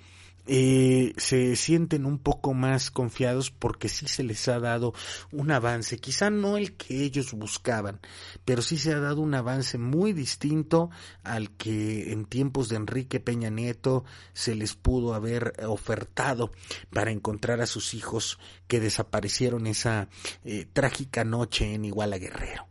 eh, 0.48 1.14
se 1.18 1.56
sienten 1.56 2.06
un 2.06 2.20
poco 2.20 2.54
más 2.54 2.92
confiados 2.92 3.52
porque 3.52 3.90
sí 3.90 4.08
se 4.08 4.24
les 4.24 4.48
ha 4.48 4.60
dado 4.60 4.94
un 5.32 5.52
avance, 5.52 5.98
quizá 5.98 6.30
no 6.30 6.58
el 6.58 6.74
que 6.74 7.04
ellos 7.04 7.34
buscaban, 7.34 8.00
pero 8.46 8.62
sí 8.62 8.78
se 8.78 8.94
ha 8.94 9.00
dado 9.00 9.22
un 9.22 9.34
avance 9.34 9.78
muy 9.78 10.14
distinto 10.14 10.90
al 11.24 11.52
que 11.52 12.12
en 12.12 12.26
tiempos 12.26 12.70
de 12.70 12.78
Enrique 12.78 13.20
Peña 13.20 13.50
Nieto 13.50 14.06
se 14.34 14.56
les 14.56 14.76
pudo 14.76 15.14
haber 15.14 15.54
ofertado 15.68 16.52
para 16.92 17.12
encontrar 17.12 17.62
a 17.62 17.68
sus 17.68 17.94
hijos 17.94 18.40
que 18.68 18.80
desaparecieron 18.80 19.68
esa 19.68 20.10
eh, 20.44 20.66
trágica 20.72 21.24
noche 21.24 21.74
en 21.74 21.86
Iguala 21.86 22.18
Guerrero. 22.18 22.68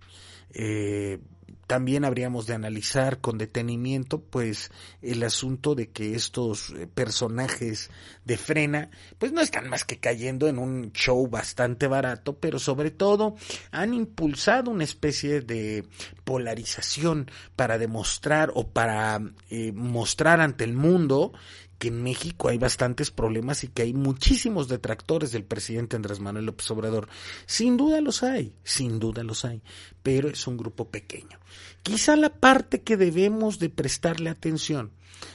Eh, 0.51 1.21
también 1.69 2.07
habríamos 2.07 2.47
de 2.47 2.55
analizar 2.55 3.21
con 3.21 3.37
detenimiento 3.37 4.23
pues 4.23 4.73
el 5.03 5.23
asunto 5.23 5.75
de 5.75 5.91
que 5.91 6.15
estos 6.15 6.71
eh, 6.71 6.87
personajes 6.87 7.91
de 8.25 8.39
frena 8.39 8.91
pues 9.19 9.33
no 9.33 9.43
están 9.43 9.69
más 9.69 9.85
que 9.85 9.99
cayendo 9.99 10.49
en 10.49 10.59
un 10.59 10.93
show 10.93 11.29
bastante 11.29 11.87
barato, 11.87 12.39
pero 12.39 12.59
sobre 12.59 12.91
todo 12.91 13.37
han 13.71 13.93
impulsado 13.93 14.71
una 14.71 14.85
especie 14.85 15.43
de 15.43 15.85
polarización 16.25 17.31
para 17.55 17.77
demostrar 17.77 18.51
o 18.55 18.69
para 18.69 19.21
eh, 19.51 19.73
mostrar 19.73 20.41
ante 20.41 20.65
el 20.65 20.73
mundo 20.73 21.33
que 21.78 21.88
en 21.88 22.02
México 22.02 22.49
hay 22.49 22.58
bastantes 22.58 23.11
problemas 23.11 23.62
y 23.62 23.68
que 23.68 23.82
hay 23.82 23.94
muchísimos 23.94 24.68
detractores 24.68 25.30
del 25.30 25.44
presidente 25.44 25.97
Andrés 25.97 26.18
Manuel 26.20 26.47
López 26.47 26.70
Obrador. 26.70 27.08
Sin 27.47 27.76
duda 27.76 28.00
los 28.00 28.23
hay, 28.23 28.54
sin 28.64 28.99
duda 28.99 29.23
los 29.23 29.44
hay, 29.44 29.62
pero 30.02 30.28
es 30.28 30.47
un 30.47 30.56
grupo 30.56 30.88
pequeño. 30.88 31.38
Quizá 31.82 32.16
la 32.16 32.30
parte 32.30 32.82
que 32.82 32.97
debemos 32.97 33.58
de 33.58 33.70
prestarle 33.70 34.30
atención 34.30 34.90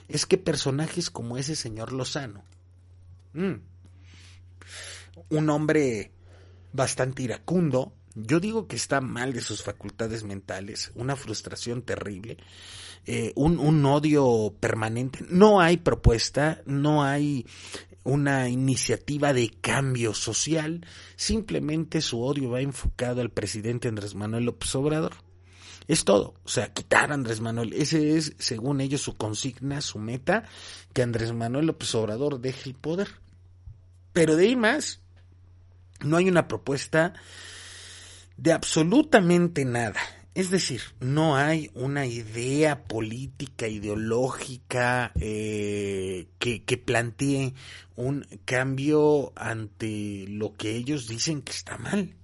es 0.07 0.25
que 0.25 0.37
personajes 0.37 1.09
como 1.09 1.37
ese 1.37 1.55
señor 1.55 1.93
Lozano, 1.93 2.43
mm, 3.33 3.53
un 5.29 5.49
hombre 5.49 6.11
bastante 6.73 7.23
iracundo, 7.23 7.93
Yo 8.15 8.39
digo 8.39 8.67
que 8.67 8.75
está 8.75 9.01
mal 9.01 9.33
de 9.33 9.41
sus 9.41 9.63
facultades 9.63 10.23
mentales, 10.23 10.91
una 10.95 11.15
frustración 11.15 11.81
terrible, 11.81 12.37
eh, 13.05 13.33
un, 13.35 13.57
un 13.59 13.85
odio 13.85 14.55
permanente. 14.59 15.25
No 15.29 15.61
hay 15.61 15.77
propuesta, 15.77 16.61
no 16.65 17.03
hay 17.03 17.45
una 18.03 18.49
iniciativa 18.49 19.33
de 19.33 19.49
cambio 19.61 20.13
social, 20.13 20.85
simplemente 21.15 22.01
su 22.01 22.21
odio 22.21 22.51
va 22.51 22.61
enfocado 22.61 23.21
al 23.21 23.31
presidente 23.31 23.87
Andrés 23.87 24.13
Manuel 24.13 24.45
López 24.45 24.75
Obrador. 24.75 25.13
Es 25.87 26.05
todo, 26.05 26.35
o 26.43 26.49
sea, 26.49 26.71
quitar 26.71 27.11
a 27.11 27.15
Andrés 27.15 27.41
Manuel. 27.41 27.73
Ese 27.73 28.15
es, 28.17 28.35
según 28.37 28.79
ellos, 28.79 29.01
su 29.01 29.15
consigna, 29.15 29.81
su 29.81 29.99
meta, 29.99 30.43
que 30.93 31.01
Andrés 31.01 31.33
Manuel 31.33 31.65
López 31.65 31.93
Obrador 31.95 32.39
deje 32.39 32.69
el 32.69 32.75
poder. 32.75 33.09
Pero 34.13 34.35
de 34.35 34.45
ahí 34.45 34.55
más, 34.55 35.01
no 35.99 36.17
hay 36.17 36.29
una 36.29 36.47
propuesta 36.47 37.13
de 38.37 38.51
absolutamente 38.51 39.65
nada. 39.65 39.99
Es 40.35 40.49
decir, 40.49 40.81
no 40.99 41.35
hay 41.35 41.69
una 41.75 42.07
idea 42.07 42.85
política, 42.85 43.67
ideológica 43.67 45.11
eh, 45.19 46.27
que, 46.39 46.77
plantee 46.77 47.53
un 47.95 48.25
cambio 48.43 49.31
ante 49.35 50.25
lo 50.27 50.53
que 50.53 50.75
ellos 50.75 51.07
dicen 51.07 51.43
que 51.43 51.51
está 51.51 51.77
mal. 51.77 52.15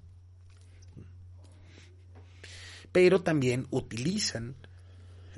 Pero 2.92 3.22
también 3.22 3.68
utilizan 3.70 4.56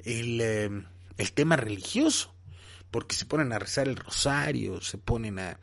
el, 0.06 0.40
eh, 0.40 0.70
el 1.18 1.32
tema 1.34 1.58
religioso, 1.58 2.34
porque 2.90 3.16
se 3.16 3.25
ponen 3.25 3.51
a 3.51 3.60
rezar 3.60 3.90
el 3.90 3.98
rosario, 3.98 4.80
se 4.80 4.98
ponen 4.98 5.40
a, 5.40 5.60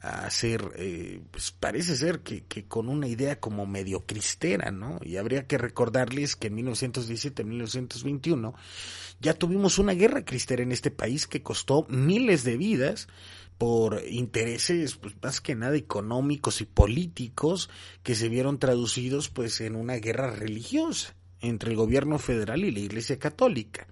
a 0.00 0.24
hacer, 0.24 0.72
eh, 0.76 1.20
pues 1.30 1.50
parece 1.50 1.96
ser 1.96 2.20
que, 2.20 2.44
que, 2.44 2.64
con 2.64 2.88
una 2.88 3.06
idea 3.06 3.38
como 3.38 3.66
medio 3.66 4.06
cristera, 4.06 4.70
¿no? 4.70 4.98
Y 5.02 5.16
habría 5.16 5.46
que 5.46 5.58
recordarles 5.58 6.36
que 6.36 6.46
en 6.48 6.56
1917-1921 6.58 8.54
ya 9.20 9.34
tuvimos 9.34 9.78
una 9.78 9.92
guerra 9.92 10.24
cristera 10.24 10.62
en 10.62 10.72
este 10.72 10.90
país 10.90 11.26
que 11.26 11.42
costó 11.42 11.86
miles 11.88 12.44
de 12.44 12.56
vidas 12.56 13.08
por 13.58 14.02
intereses 14.08 14.96
pues 14.96 15.14
más 15.22 15.42
que 15.42 15.54
nada 15.54 15.76
económicos 15.76 16.62
y 16.62 16.64
políticos 16.64 17.68
que 18.02 18.14
se 18.14 18.30
vieron 18.30 18.58
traducidos 18.58 19.28
pues 19.28 19.60
en 19.60 19.76
una 19.76 19.96
guerra 19.96 20.30
religiosa 20.30 21.14
entre 21.42 21.72
el 21.72 21.76
gobierno 21.76 22.18
federal 22.18 22.64
y 22.64 22.70
la 22.70 22.80
Iglesia 22.80 23.18
Católica. 23.18 23.86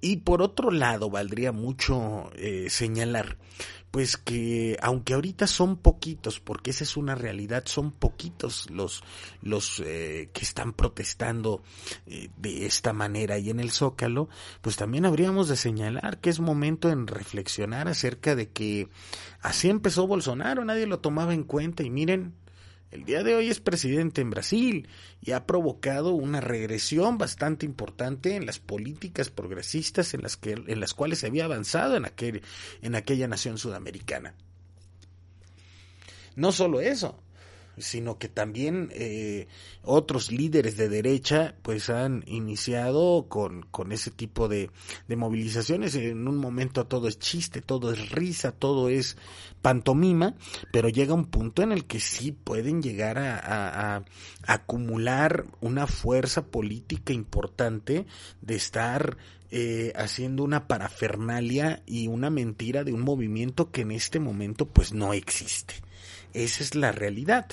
Y 0.00 0.18
por 0.18 0.42
otro 0.42 0.70
lado, 0.70 1.10
valdría 1.10 1.50
mucho 1.50 2.30
eh, 2.36 2.66
señalar 2.70 3.36
pues 3.90 4.16
que 4.16 4.76
aunque 4.82 5.14
ahorita 5.14 5.46
son 5.46 5.76
poquitos, 5.76 6.40
porque 6.40 6.70
esa 6.70 6.84
es 6.84 6.96
una 6.96 7.14
realidad, 7.14 7.64
son 7.66 7.90
poquitos 7.92 8.70
los, 8.70 9.02
los 9.42 9.80
eh, 9.84 10.30
que 10.32 10.42
están 10.42 10.72
protestando 10.72 11.62
eh, 12.06 12.30
de 12.36 12.66
esta 12.66 12.92
manera 12.92 13.38
y 13.38 13.50
en 13.50 13.60
el 13.60 13.70
Zócalo, 13.70 14.28
pues 14.60 14.76
también 14.76 15.06
habríamos 15.06 15.48
de 15.48 15.56
señalar 15.56 16.18
que 16.18 16.30
es 16.30 16.40
momento 16.40 16.90
en 16.90 17.06
reflexionar 17.06 17.88
acerca 17.88 18.34
de 18.34 18.50
que 18.50 18.88
así 19.40 19.70
empezó 19.70 20.06
Bolsonaro, 20.06 20.64
nadie 20.64 20.86
lo 20.86 21.00
tomaba 21.00 21.34
en 21.34 21.44
cuenta 21.44 21.82
y 21.82 21.90
miren, 21.90 22.34
el 22.90 23.04
día 23.04 23.22
de 23.22 23.34
hoy 23.34 23.48
es 23.48 23.60
presidente 23.60 24.20
en 24.20 24.30
Brasil 24.30 24.88
y 25.20 25.32
ha 25.32 25.46
provocado 25.46 26.12
una 26.12 26.40
regresión 26.40 27.18
bastante 27.18 27.66
importante 27.66 28.36
en 28.36 28.46
las 28.46 28.58
políticas 28.58 29.30
progresistas 29.30 30.14
en 30.14 30.22
las, 30.22 30.36
que, 30.36 30.52
en 30.52 30.80
las 30.80 30.94
cuales 30.94 31.18
se 31.18 31.26
había 31.26 31.44
avanzado 31.44 31.96
en, 31.96 32.06
en 32.82 32.94
aquella 32.94 33.28
nación 33.28 33.58
sudamericana. 33.58 34.34
No 36.34 36.52
solo 36.52 36.80
eso, 36.80 37.20
sino 37.80 38.18
que 38.18 38.28
también 38.28 38.90
eh, 38.92 39.48
otros 39.82 40.30
líderes 40.30 40.76
de 40.76 40.88
derecha 40.88 41.54
pues 41.62 41.90
han 41.90 42.24
iniciado 42.26 43.26
con, 43.28 43.62
con 43.62 43.92
ese 43.92 44.10
tipo 44.10 44.48
de, 44.48 44.70
de, 45.06 45.16
movilizaciones. 45.16 45.94
En 45.94 46.28
un 46.28 46.36
momento 46.36 46.86
todo 46.86 47.08
es 47.08 47.18
chiste, 47.18 47.62
todo 47.62 47.92
es 47.92 48.10
risa, 48.10 48.52
todo 48.52 48.88
es 48.88 49.16
pantomima, 49.62 50.34
pero 50.72 50.88
llega 50.88 51.14
un 51.14 51.26
punto 51.26 51.62
en 51.62 51.72
el 51.72 51.86
que 51.86 52.00
sí 52.00 52.32
pueden 52.32 52.82
llegar 52.82 53.18
a, 53.18 53.38
a, 53.38 53.96
a 53.96 54.04
acumular 54.46 55.46
una 55.60 55.86
fuerza 55.86 56.46
política 56.46 57.12
importante 57.12 58.06
de 58.42 58.54
estar 58.54 59.16
eh, 59.50 59.94
haciendo 59.96 60.44
una 60.44 60.68
parafernalia 60.68 61.82
y 61.86 62.06
una 62.08 62.28
mentira 62.28 62.84
de 62.84 62.92
un 62.92 63.00
movimiento 63.00 63.70
que 63.70 63.80
en 63.80 63.92
este 63.92 64.20
momento 64.20 64.66
pues 64.66 64.92
no 64.92 65.14
existe. 65.14 65.74
Esa 66.32 66.62
es 66.62 66.74
la 66.74 66.92
realidad. 66.92 67.46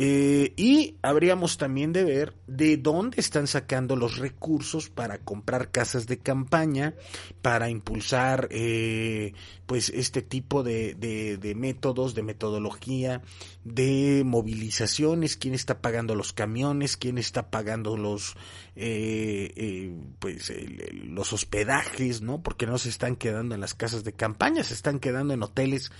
Eh, 0.00 0.52
y 0.54 0.94
habríamos 1.02 1.58
también 1.58 1.92
de 1.92 2.04
ver 2.04 2.32
de 2.46 2.76
dónde 2.76 3.20
están 3.20 3.48
sacando 3.48 3.96
los 3.96 4.18
recursos 4.18 4.90
para 4.90 5.18
comprar 5.18 5.72
casas 5.72 6.06
de 6.06 6.18
campaña, 6.18 6.94
para 7.42 7.68
impulsar 7.68 8.46
eh, 8.52 9.32
pues 9.66 9.88
este 9.88 10.22
tipo 10.22 10.62
de, 10.62 10.94
de, 10.94 11.54
métodos, 11.56 12.14
de 12.14 12.22
metodología, 12.22 13.22
de 13.64 14.22
movilizaciones, 14.24 15.36
quién 15.36 15.54
está 15.54 15.80
pagando 15.80 16.14
los 16.14 16.32
camiones, 16.32 16.96
quién 16.96 17.18
está 17.18 17.50
pagando 17.50 17.96
los 17.96 18.36
eh, 18.76 19.92
pues 20.20 20.52
los 20.92 21.32
hospedajes, 21.32 22.22
¿no? 22.22 22.40
Porque 22.40 22.66
no 22.66 22.78
se 22.78 22.90
están 22.90 23.16
quedando 23.16 23.56
en 23.56 23.60
las 23.60 23.74
casas 23.74 24.04
de 24.04 24.12
campaña, 24.12 24.62
se 24.62 24.74
están 24.74 25.00
quedando 25.00 25.34
en 25.34 25.42
hoteles 25.42 25.90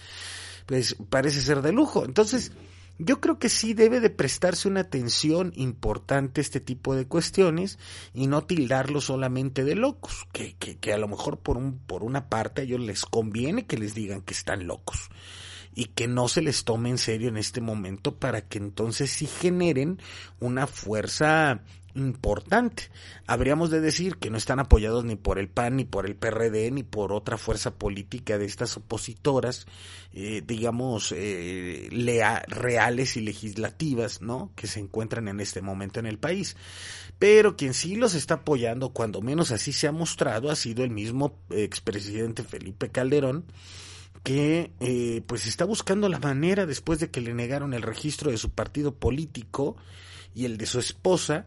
pues 0.68 0.96
parece 1.08 1.40
ser 1.40 1.62
de 1.62 1.72
lujo. 1.72 2.04
Entonces, 2.04 2.52
yo 2.98 3.22
creo 3.22 3.38
que 3.38 3.48
sí 3.48 3.72
debe 3.72 4.00
de 4.00 4.10
prestarse 4.10 4.68
una 4.68 4.80
atención 4.80 5.50
importante 5.56 6.40
a 6.40 6.42
este 6.42 6.60
tipo 6.60 6.94
de 6.94 7.06
cuestiones 7.06 7.78
y 8.12 8.26
no 8.26 8.44
tildarlo 8.44 9.00
solamente 9.00 9.64
de 9.64 9.76
locos, 9.76 10.26
que, 10.30 10.56
que, 10.56 10.76
que 10.76 10.92
a 10.92 10.98
lo 10.98 11.08
mejor 11.08 11.38
por, 11.38 11.56
un, 11.56 11.78
por 11.78 12.04
una 12.04 12.28
parte 12.28 12.60
a 12.60 12.64
ellos 12.64 12.80
les 12.80 13.06
conviene 13.06 13.64
que 13.64 13.78
les 13.78 13.94
digan 13.94 14.20
que 14.20 14.34
están 14.34 14.66
locos 14.66 15.08
y 15.74 15.86
que 15.86 16.06
no 16.06 16.28
se 16.28 16.42
les 16.42 16.64
tome 16.64 16.90
en 16.90 16.98
serio 16.98 17.30
en 17.30 17.38
este 17.38 17.62
momento 17.62 18.16
para 18.18 18.42
que 18.42 18.58
entonces 18.58 19.10
sí 19.10 19.26
generen 19.26 20.02
una 20.38 20.66
fuerza 20.66 21.62
importante. 21.98 22.90
Habríamos 23.26 23.70
de 23.70 23.80
decir 23.80 24.16
que 24.16 24.30
no 24.30 24.36
están 24.36 24.60
apoyados 24.60 25.04
ni 25.04 25.16
por 25.16 25.38
el 25.38 25.48
PAN, 25.48 25.76
ni 25.76 25.84
por 25.84 26.06
el 26.06 26.16
PRD, 26.16 26.70
ni 26.70 26.82
por 26.82 27.12
otra 27.12 27.38
fuerza 27.38 27.74
política 27.74 28.38
de 28.38 28.46
estas 28.46 28.76
opositoras, 28.76 29.66
eh, 30.12 30.42
digamos, 30.46 31.12
eh, 31.16 31.88
lea, 31.90 32.42
reales 32.48 33.16
y 33.16 33.20
legislativas, 33.20 34.22
¿no? 34.22 34.52
Que 34.56 34.66
se 34.66 34.80
encuentran 34.80 35.28
en 35.28 35.40
este 35.40 35.62
momento 35.62 36.00
en 36.00 36.06
el 36.06 36.18
país. 36.18 36.56
Pero 37.18 37.56
quien 37.56 37.74
sí 37.74 37.96
los 37.96 38.14
está 38.14 38.34
apoyando, 38.34 38.90
cuando 38.90 39.20
menos 39.20 39.50
así 39.50 39.72
se 39.72 39.88
ha 39.88 39.92
mostrado, 39.92 40.50
ha 40.50 40.56
sido 40.56 40.84
el 40.84 40.90
mismo 40.90 41.36
expresidente 41.50 42.42
Felipe 42.44 42.90
Calderón, 42.90 43.44
que 44.22 44.72
eh, 44.80 45.22
pues 45.26 45.46
está 45.46 45.64
buscando 45.64 46.08
la 46.08 46.18
manera 46.18 46.66
después 46.66 47.00
de 47.00 47.10
que 47.10 47.20
le 47.20 47.34
negaron 47.34 47.74
el 47.74 47.82
registro 47.82 48.30
de 48.30 48.38
su 48.38 48.50
partido 48.50 48.94
político 48.94 49.76
y 50.34 50.44
el 50.44 50.56
de 50.56 50.66
su 50.66 50.78
esposa, 50.78 51.46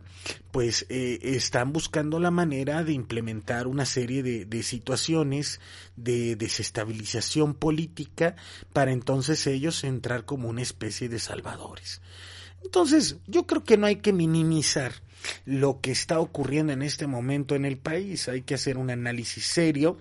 pues 0.52 0.86
eh, 0.89 1.20
están 1.22 1.72
buscando 1.72 2.20
la 2.20 2.32
manera 2.32 2.84
de 2.84 2.94
implementar 2.94 3.67
una 3.67 3.86
serie 3.86 4.24
de, 4.24 4.46
de 4.46 4.63
situaciones 4.63 5.60
de 5.96 6.36
desestabilización 6.36 7.54
política 7.54 8.36
para 8.74 8.91
entonces 8.91 9.48
ellos 9.48 9.84
entrar 9.84 10.26
como 10.26 10.50
una 10.50 10.62
especie 10.62 11.10
de 11.10 11.20
salvadores. 11.20 12.02
Entonces, 12.63 13.17
yo 13.28 13.48
creo 13.48 13.63
que 13.63 13.78
no 13.78 13.88
hay 13.88 13.98
que 13.98 14.13
minimizar 14.13 14.94
lo 15.46 15.82
que 15.82 15.91
está 15.91 16.20
ocurriendo 16.20 16.74
en 16.74 16.82
este 16.82 17.08
momento 17.08 17.56
en 17.56 17.65
el 17.65 17.78
país. 17.78 18.28
Hay 18.28 18.41
que 18.41 18.56
hacer 18.56 18.78
un 18.78 18.89
análisis 18.89 19.46
serio 19.46 19.98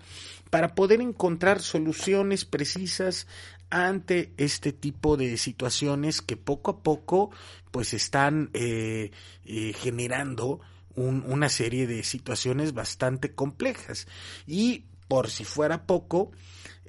para 0.50 0.74
poder 0.74 1.00
encontrar 1.00 1.60
soluciones 1.60 2.44
precisas 2.44 3.26
ante 3.70 4.32
este 4.36 4.72
tipo 4.72 5.16
de 5.16 5.36
situaciones 5.36 6.20
que 6.22 6.36
poco 6.36 6.70
a 6.72 6.82
poco 6.82 7.30
pues 7.70 7.94
están 7.94 8.50
eh, 8.52 9.10
eh, 9.44 9.72
generando 9.78 10.60
un, 10.96 11.24
una 11.26 11.48
serie 11.48 11.86
de 11.86 12.02
situaciones 12.02 12.74
bastante 12.74 13.34
complejas. 13.34 14.06
Y 14.46 14.84
por 15.08 15.30
si 15.30 15.44
fuera 15.44 15.86
poco 15.86 16.32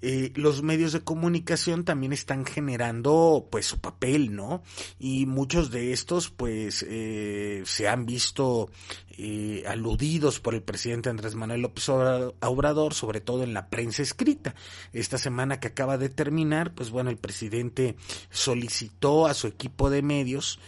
eh, 0.01 0.31
los 0.35 0.63
medios 0.63 0.93
de 0.93 1.01
comunicación 1.01 1.85
también 1.85 2.13
están 2.13 2.45
generando 2.45 3.47
pues 3.51 3.67
su 3.67 3.79
papel, 3.79 4.35
¿no? 4.35 4.63
Y 4.99 5.25
muchos 5.25 5.71
de 5.71 5.93
estos 5.93 6.29
pues 6.29 6.85
eh, 6.87 7.61
se 7.65 7.87
han 7.87 8.05
visto 8.05 8.71
eh, 9.17 9.63
aludidos 9.67 10.39
por 10.39 10.55
el 10.55 10.63
presidente 10.63 11.09
Andrés 11.09 11.35
Manuel 11.35 11.61
López 11.61 11.87
Obrador, 11.89 12.93
sobre 12.93 13.21
todo 13.21 13.43
en 13.43 13.53
la 13.53 13.69
prensa 13.69 14.01
escrita. 14.01 14.55
Esta 14.93 15.17
semana 15.17 15.59
que 15.59 15.67
acaba 15.67 15.97
de 15.97 16.09
terminar, 16.09 16.73
pues 16.73 16.89
bueno, 16.89 17.09
el 17.09 17.17
presidente 17.17 17.95
solicitó 18.31 19.27
a 19.27 19.33
su 19.33 19.47
equipo 19.47 19.89
de 19.89 20.01
medios 20.01 20.59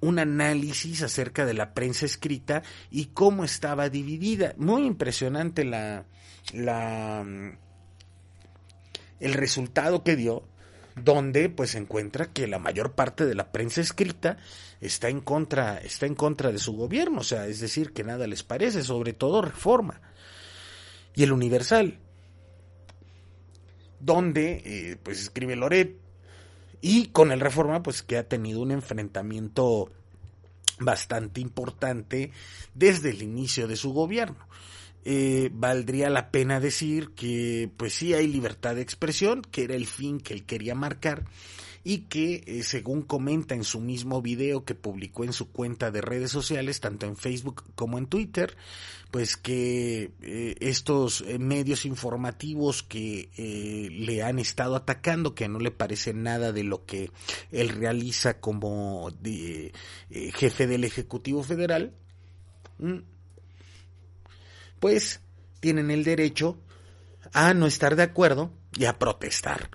un 0.00 0.18
análisis 0.18 1.02
acerca 1.02 1.46
de 1.46 1.54
la 1.54 1.74
prensa 1.74 2.04
escrita 2.04 2.62
y 2.90 3.06
cómo 3.06 3.44
estaba 3.44 3.88
dividida. 3.88 4.54
Muy 4.58 4.84
impresionante 4.84 5.64
la, 5.64 6.04
la 6.52 7.24
el 9.22 9.34
resultado 9.34 10.02
que 10.02 10.16
dio, 10.16 10.42
donde 10.96 11.48
pues 11.48 11.70
se 11.70 11.78
encuentra 11.78 12.32
que 12.32 12.46
la 12.46 12.58
mayor 12.58 12.92
parte 12.92 13.24
de 13.24 13.34
la 13.34 13.50
prensa 13.52 13.80
escrita 13.80 14.36
está 14.80 15.08
en 15.08 15.20
contra, 15.20 15.78
está 15.78 16.06
en 16.06 16.14
contra 16.14 16.52
de 16.52 16.58
su 16.58 16.74
gobierno, 16.74 17.20
o 17.20 17.24
sea, 17.24 17.46
es 17.46 17.60
decir, 17.60 17.92
que 17.92 18.04
nada 18.04 18.26
les 18.26 18.42
parece, 18.42 18.82
sobre 18.82 19.12
todo 19.12 19.40
Reforma. 19.40 20.00
Y 21.14 21.22
el 21.22 21.32
Universal, 21.32 21.98
donde 24.00 24.62
eh, 24.64 24.96
pues 25.02 25.20
escribe 25.20 25.56
Loret 25.56 25.96
y 26.80 27.06
con 27.06 27.30
el 27.30 27.40
Reforma 27.40 27.82
pues 27.82 28.02
que 28.02 28.18
ha 28.18 28.28
tenido 28.28 28.60
un 28.60 28.72
enfrentamiento 28.72 29.90
bastante 30.80 31.40
importante 31.40 32.32
desde 32.74 33.10
el 33.10 33.22
inicio 33.22 33.68
de 33.68 33.76
su 33.76 33.92
gobierno. 33.92 34.48
Eh, 35.04 35.50
valdría 35.52 36.10
la 36.10 36.30
pena 36.30 36.60
decir 36.60 37.10
que 37.10 37.68
pues 37.76 37.94
sí 37.94 38.14
hay 38.14 38.28
libertad 38.28 38.76
de 38.76 38.82
expresión, 38.82 39.42
que 39.42 39.64
era 39.64 39.74
el 39.74 39.86
fin 39.86 40.20
que 40.20 40.32
él 40.32 40.44
quería 40.44 40.76
marcar 40.76 41.24
y 41.84 42.02
que 42.02 42.44
eh, 42.46 42.62
según 42.62 43.02
comenta 43.02 43.56
en 43.56 43.64
su 43.64 43.80
mismo 43.80 44.22
video 44.22 44.64
que 44.64 44.76
publicó 44.76 45.24
en 45.24 45.32
su 45.32 45.50
cuenta 45.50 45.90
de 45.90 46.02
redes 46.02 46.30
sociales, 46.30 46.78
tanto 46.78 47.06
en 47.06 47.16
Facebook 47.16 47.64
como 47.74 47.98
en 47.98 48.06
Twitter, 48.06 48.56
pues 49.10 49.36
que 49.36 50.12
eh, 50.22 50.54
estos 50.60 51.24
medios 51.40 51.84
informativos 51.84 52.84
que 52.84 53.28
le 53.90 54.22
han 54.22 54.38
estado 54.38 54.76
atacando, 54.76 55.34
que 55.34 55.48
no 55.48 55.58
le 55.58 55.72
parece 55.72 56.14
nada 56.14 56.52
de 56.52 56.62
lo 56.62 56.86
que 56.86 57.10
él 57.50 57.70
realiza 57.70 58.38
como 58.38 59.10
jefe 60.12 60.66
del 60.68 60.84
Ejecutivo 60.84 61.42
Federal, 61.42 61.92
pues 64.82 65.20
tienen 65.60 65.92
el 65.92 66.02
derecho 66.02 66.58
a 67.32 67.54
no 67.54 67.68
estar 67.68 67.94
de 67.94 68.02
acuerdo 68.02 68.52
y 68.76 68.86
a 68.86 68.98
protestar. 68.98 69.70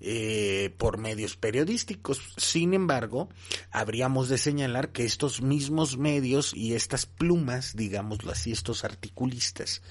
Eh, 0.00 0.74
por 0.78 0.96
medios 0.96 1.36
periodísticos. 1.36 2.22
Sin 2.36 2.72
embargo, 2.72 3.28
habríamos 3.72 4.28
de 4.28 4.38
señalar 4.38 4.92
que 4.92 5.04
estos 5.04 5.42
mismos 5.42 5.98
medios 5.98 6.54
y 6.54 6.74
estas 6.74 7.04
plumas, 7.04 7.74
digámoslo 7.74 8.30
así, 8.30 8.52
estos 8.52 8.84
articulistas, 8.84 9.82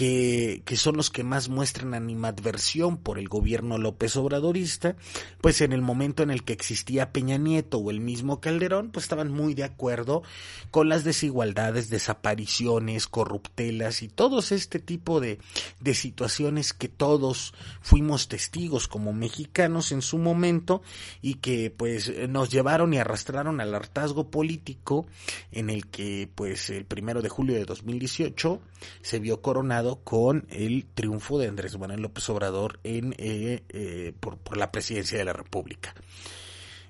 que, 0.00 0.76
son 0.76 0.96
los 0.96 1.10
que 1.10 1.24
más 1.24 1.50
muestran 1.50 1.92
animadversión 1.92 2.96
por 2.96 3.18
el 3.18 3.28
gobierno 3.28 3.76
López 3.76 4.16
Obradorista, 4.16 4.96
pues 5.42 5.60
en 5.60 5.74
el 5.74 5.82
momento 5.82 6.22
en 6.22 6.30
el 6.30 6.42
que 6.42 6.54
existía 6.54 7.12
Peña 7.12 7.36
Nieto 7.36 7.76
o 7.76 7.90
el 7.90 8.00
mismo 8.00 8.40
Calderón, 8.40 8.92
pues 8.92 9.04
estaban 9.04 9.30
muy 9.30 9.52
de 9.52 9.64
acuerdo 9.64 10.22
con 10.70 10.88
las 10.88 11.04
desigualdades, 11.04 11.90
desapariciones, 11.90 13.08
corruptelas 13.08 14.00
y 14.00 14.08
todos 14.08 14.52
este 14.52 14.78
tipo 14.78 15.20
de, 15.20 15.38
de 15.80 15.92
situaciones 15.92 16.72
que 16.72 16.88
todos 16.88 17.52
fuimos 17.82 18.28
testigos 18.28 18.88
como 18.88 19.12
mexicanos 19.12 19.92
en 19.92 20.00
su 20.00 20.16
momento 20.16 20.80
y 21.20 21.34
que 21.34 21.70
pues 21.70 22.10
nos 22.30 22.48
llevaron 22.48 22.94
y 22.94 22.98
arrastraron 22.98 23.60
al 23.60 23.74
hartazgo 23.74 24.30
político 24.30 25.06
en 25.52 25.68
el 25.68 25.88
que 25.88 26.26
pues 26.34 26.70
el 26.70 26.86
primero 26.86 27.20
de 27.20 27.28
julio 27.28 27.54
de 27.54 27.66
2018 27.66 28.62
se 29.02 29.18
vio 29.18 29.42
coronado 29.42 29.89
con 29.96 30.46
el 30.50 30.86
triunfo 30.94 31.38
de 31.38 31.48
Andrés 31.48 31.78
Manuel 31.78 32.02
López 32.02 32.28
Obrador 32.30 32.80
en, 32.84 33.14
eh, 33.18 33.62
eh, 33.68 34.12
por, 34.18 34.38
por 34.38 34.56
la 34.56 34.70
presidencia 34.70 35.18
de 35.18 35.24
la 35.24 35.32
República. 35.32 35.94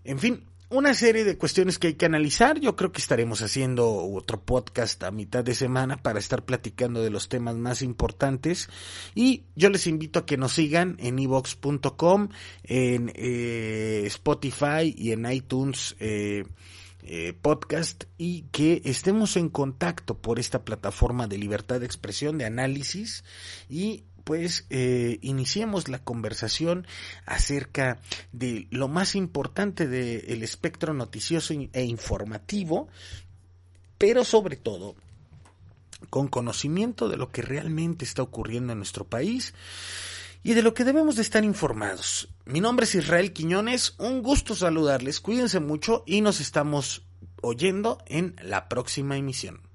En 0.04 0.18
fin, 0.18 0.44
una 0.70 0.94
serie 0.94 1.24
de 1.24 1.36
cuestiones 1.36 1.80
que 1.80 1.88
hay 1.88 1.94
que 1.94 2.06
analizar. 2.06 2.60
Yo 2.60 2.76
creo 2.76 2.92
que 2.92 3.00
estaremos 3.00 3.42
haciendo 3.42 3.92
otro 3.92 4.40
podcast 4.40 5.02
a 5.02 5.10
mitad 5.10 5.42
de 5.42 5.54
semana 5.54 5.96
para 5.96 6.20
estar 6.20 6.44
platicando 6.44 7.02
de 7.02 7.10
los 7.10 7.28
temas 7.28 7.56
más 7.56 7.82
importantes. 7.82 8.68
Y 9.14 9.42
yo 9.56 9.68
les 9.68 9.88
invito 9.88 10.20
a 10.20 10.26
que 10.26 10.36
nos 10.36 10.52
sigan 10.52 10.96
en 11.00 11.18
evox.com, 11.18 12.28
en 12.62 13.12
eh, 13.16 14.04
Spotify 14.06 14.94
y 14.96 15.10
en 15.10 15.30
iTunes. 15.30 15.96
Podcast 17.42 18.04
y 18.18 18.42
que 18.52 18.82
estemos 18.84 19.36
en 19.36 19.48
contacto 19.48 20.18
por 20.18 20.38
esta 20.38 20.64
plataforma 20.64 21.26
de 21.26 21.38
libertad 21.38 21.80
de 21.80 21.86
expresión, 21.86 22.38
de 22.38 22.44
análisis 22.44 23.24
y 23.68 24.04
pues 24.24 24.66
eh, 24.70 25.18
iniciemos 25.22 25.88
la 25.88 25.98
conversación 25.98 26.86
acerca 27.26 27.98
de 28.32 28.68
lo 28.70 28.88
más 28.88 29.14
importante 29.14 29.86
del 29.86 30.42
espectro 30.42 30.94
noticioso 30.94 31.54
e 31.72 31.84
informativo, 31.84 32.88
pero 33.98 34.24
sobre 34.24 34.56
todo 34.56 34.94
con 36.08 36.28
conocimiento 36.28 37.08
de 37.08 37.16
lo 37.16 37.30
que 37.30 37.42
realmente 37.42 38.04
está 38.04 38.22
ocurriendo 38.22 38.72
en 38.72 38.78
nuestro 38.78 39.04
país 39.04 39.52
y 40.42 40.54
de 40.54 40.62
lo 40.62 40.74
que 40.74 40.84
debemos 40.84 41.16
de 41.16 41.22
estar 41.22 41.44
informados. 41.44 42.28
Mi 42.44 42.60
nombre 42.60 42.84
es 42.84 42.94
Israel 42.94 43.32
Quiñones, 43.32 43.94
un 43.98 44.22
gusto 44.22 44.54
saludarles, 44.54 45.20
cuídense 45.20 45.60
mucho 45.60 46.02
y 46.06 46.20
nos 46.20 46.40
estamos 46.40 47.06
oyendo 47.42 47.98
en 48.06 48.36
la 48.42 48.68
próxima 48.68 49.16
emisión. 49.16 49.69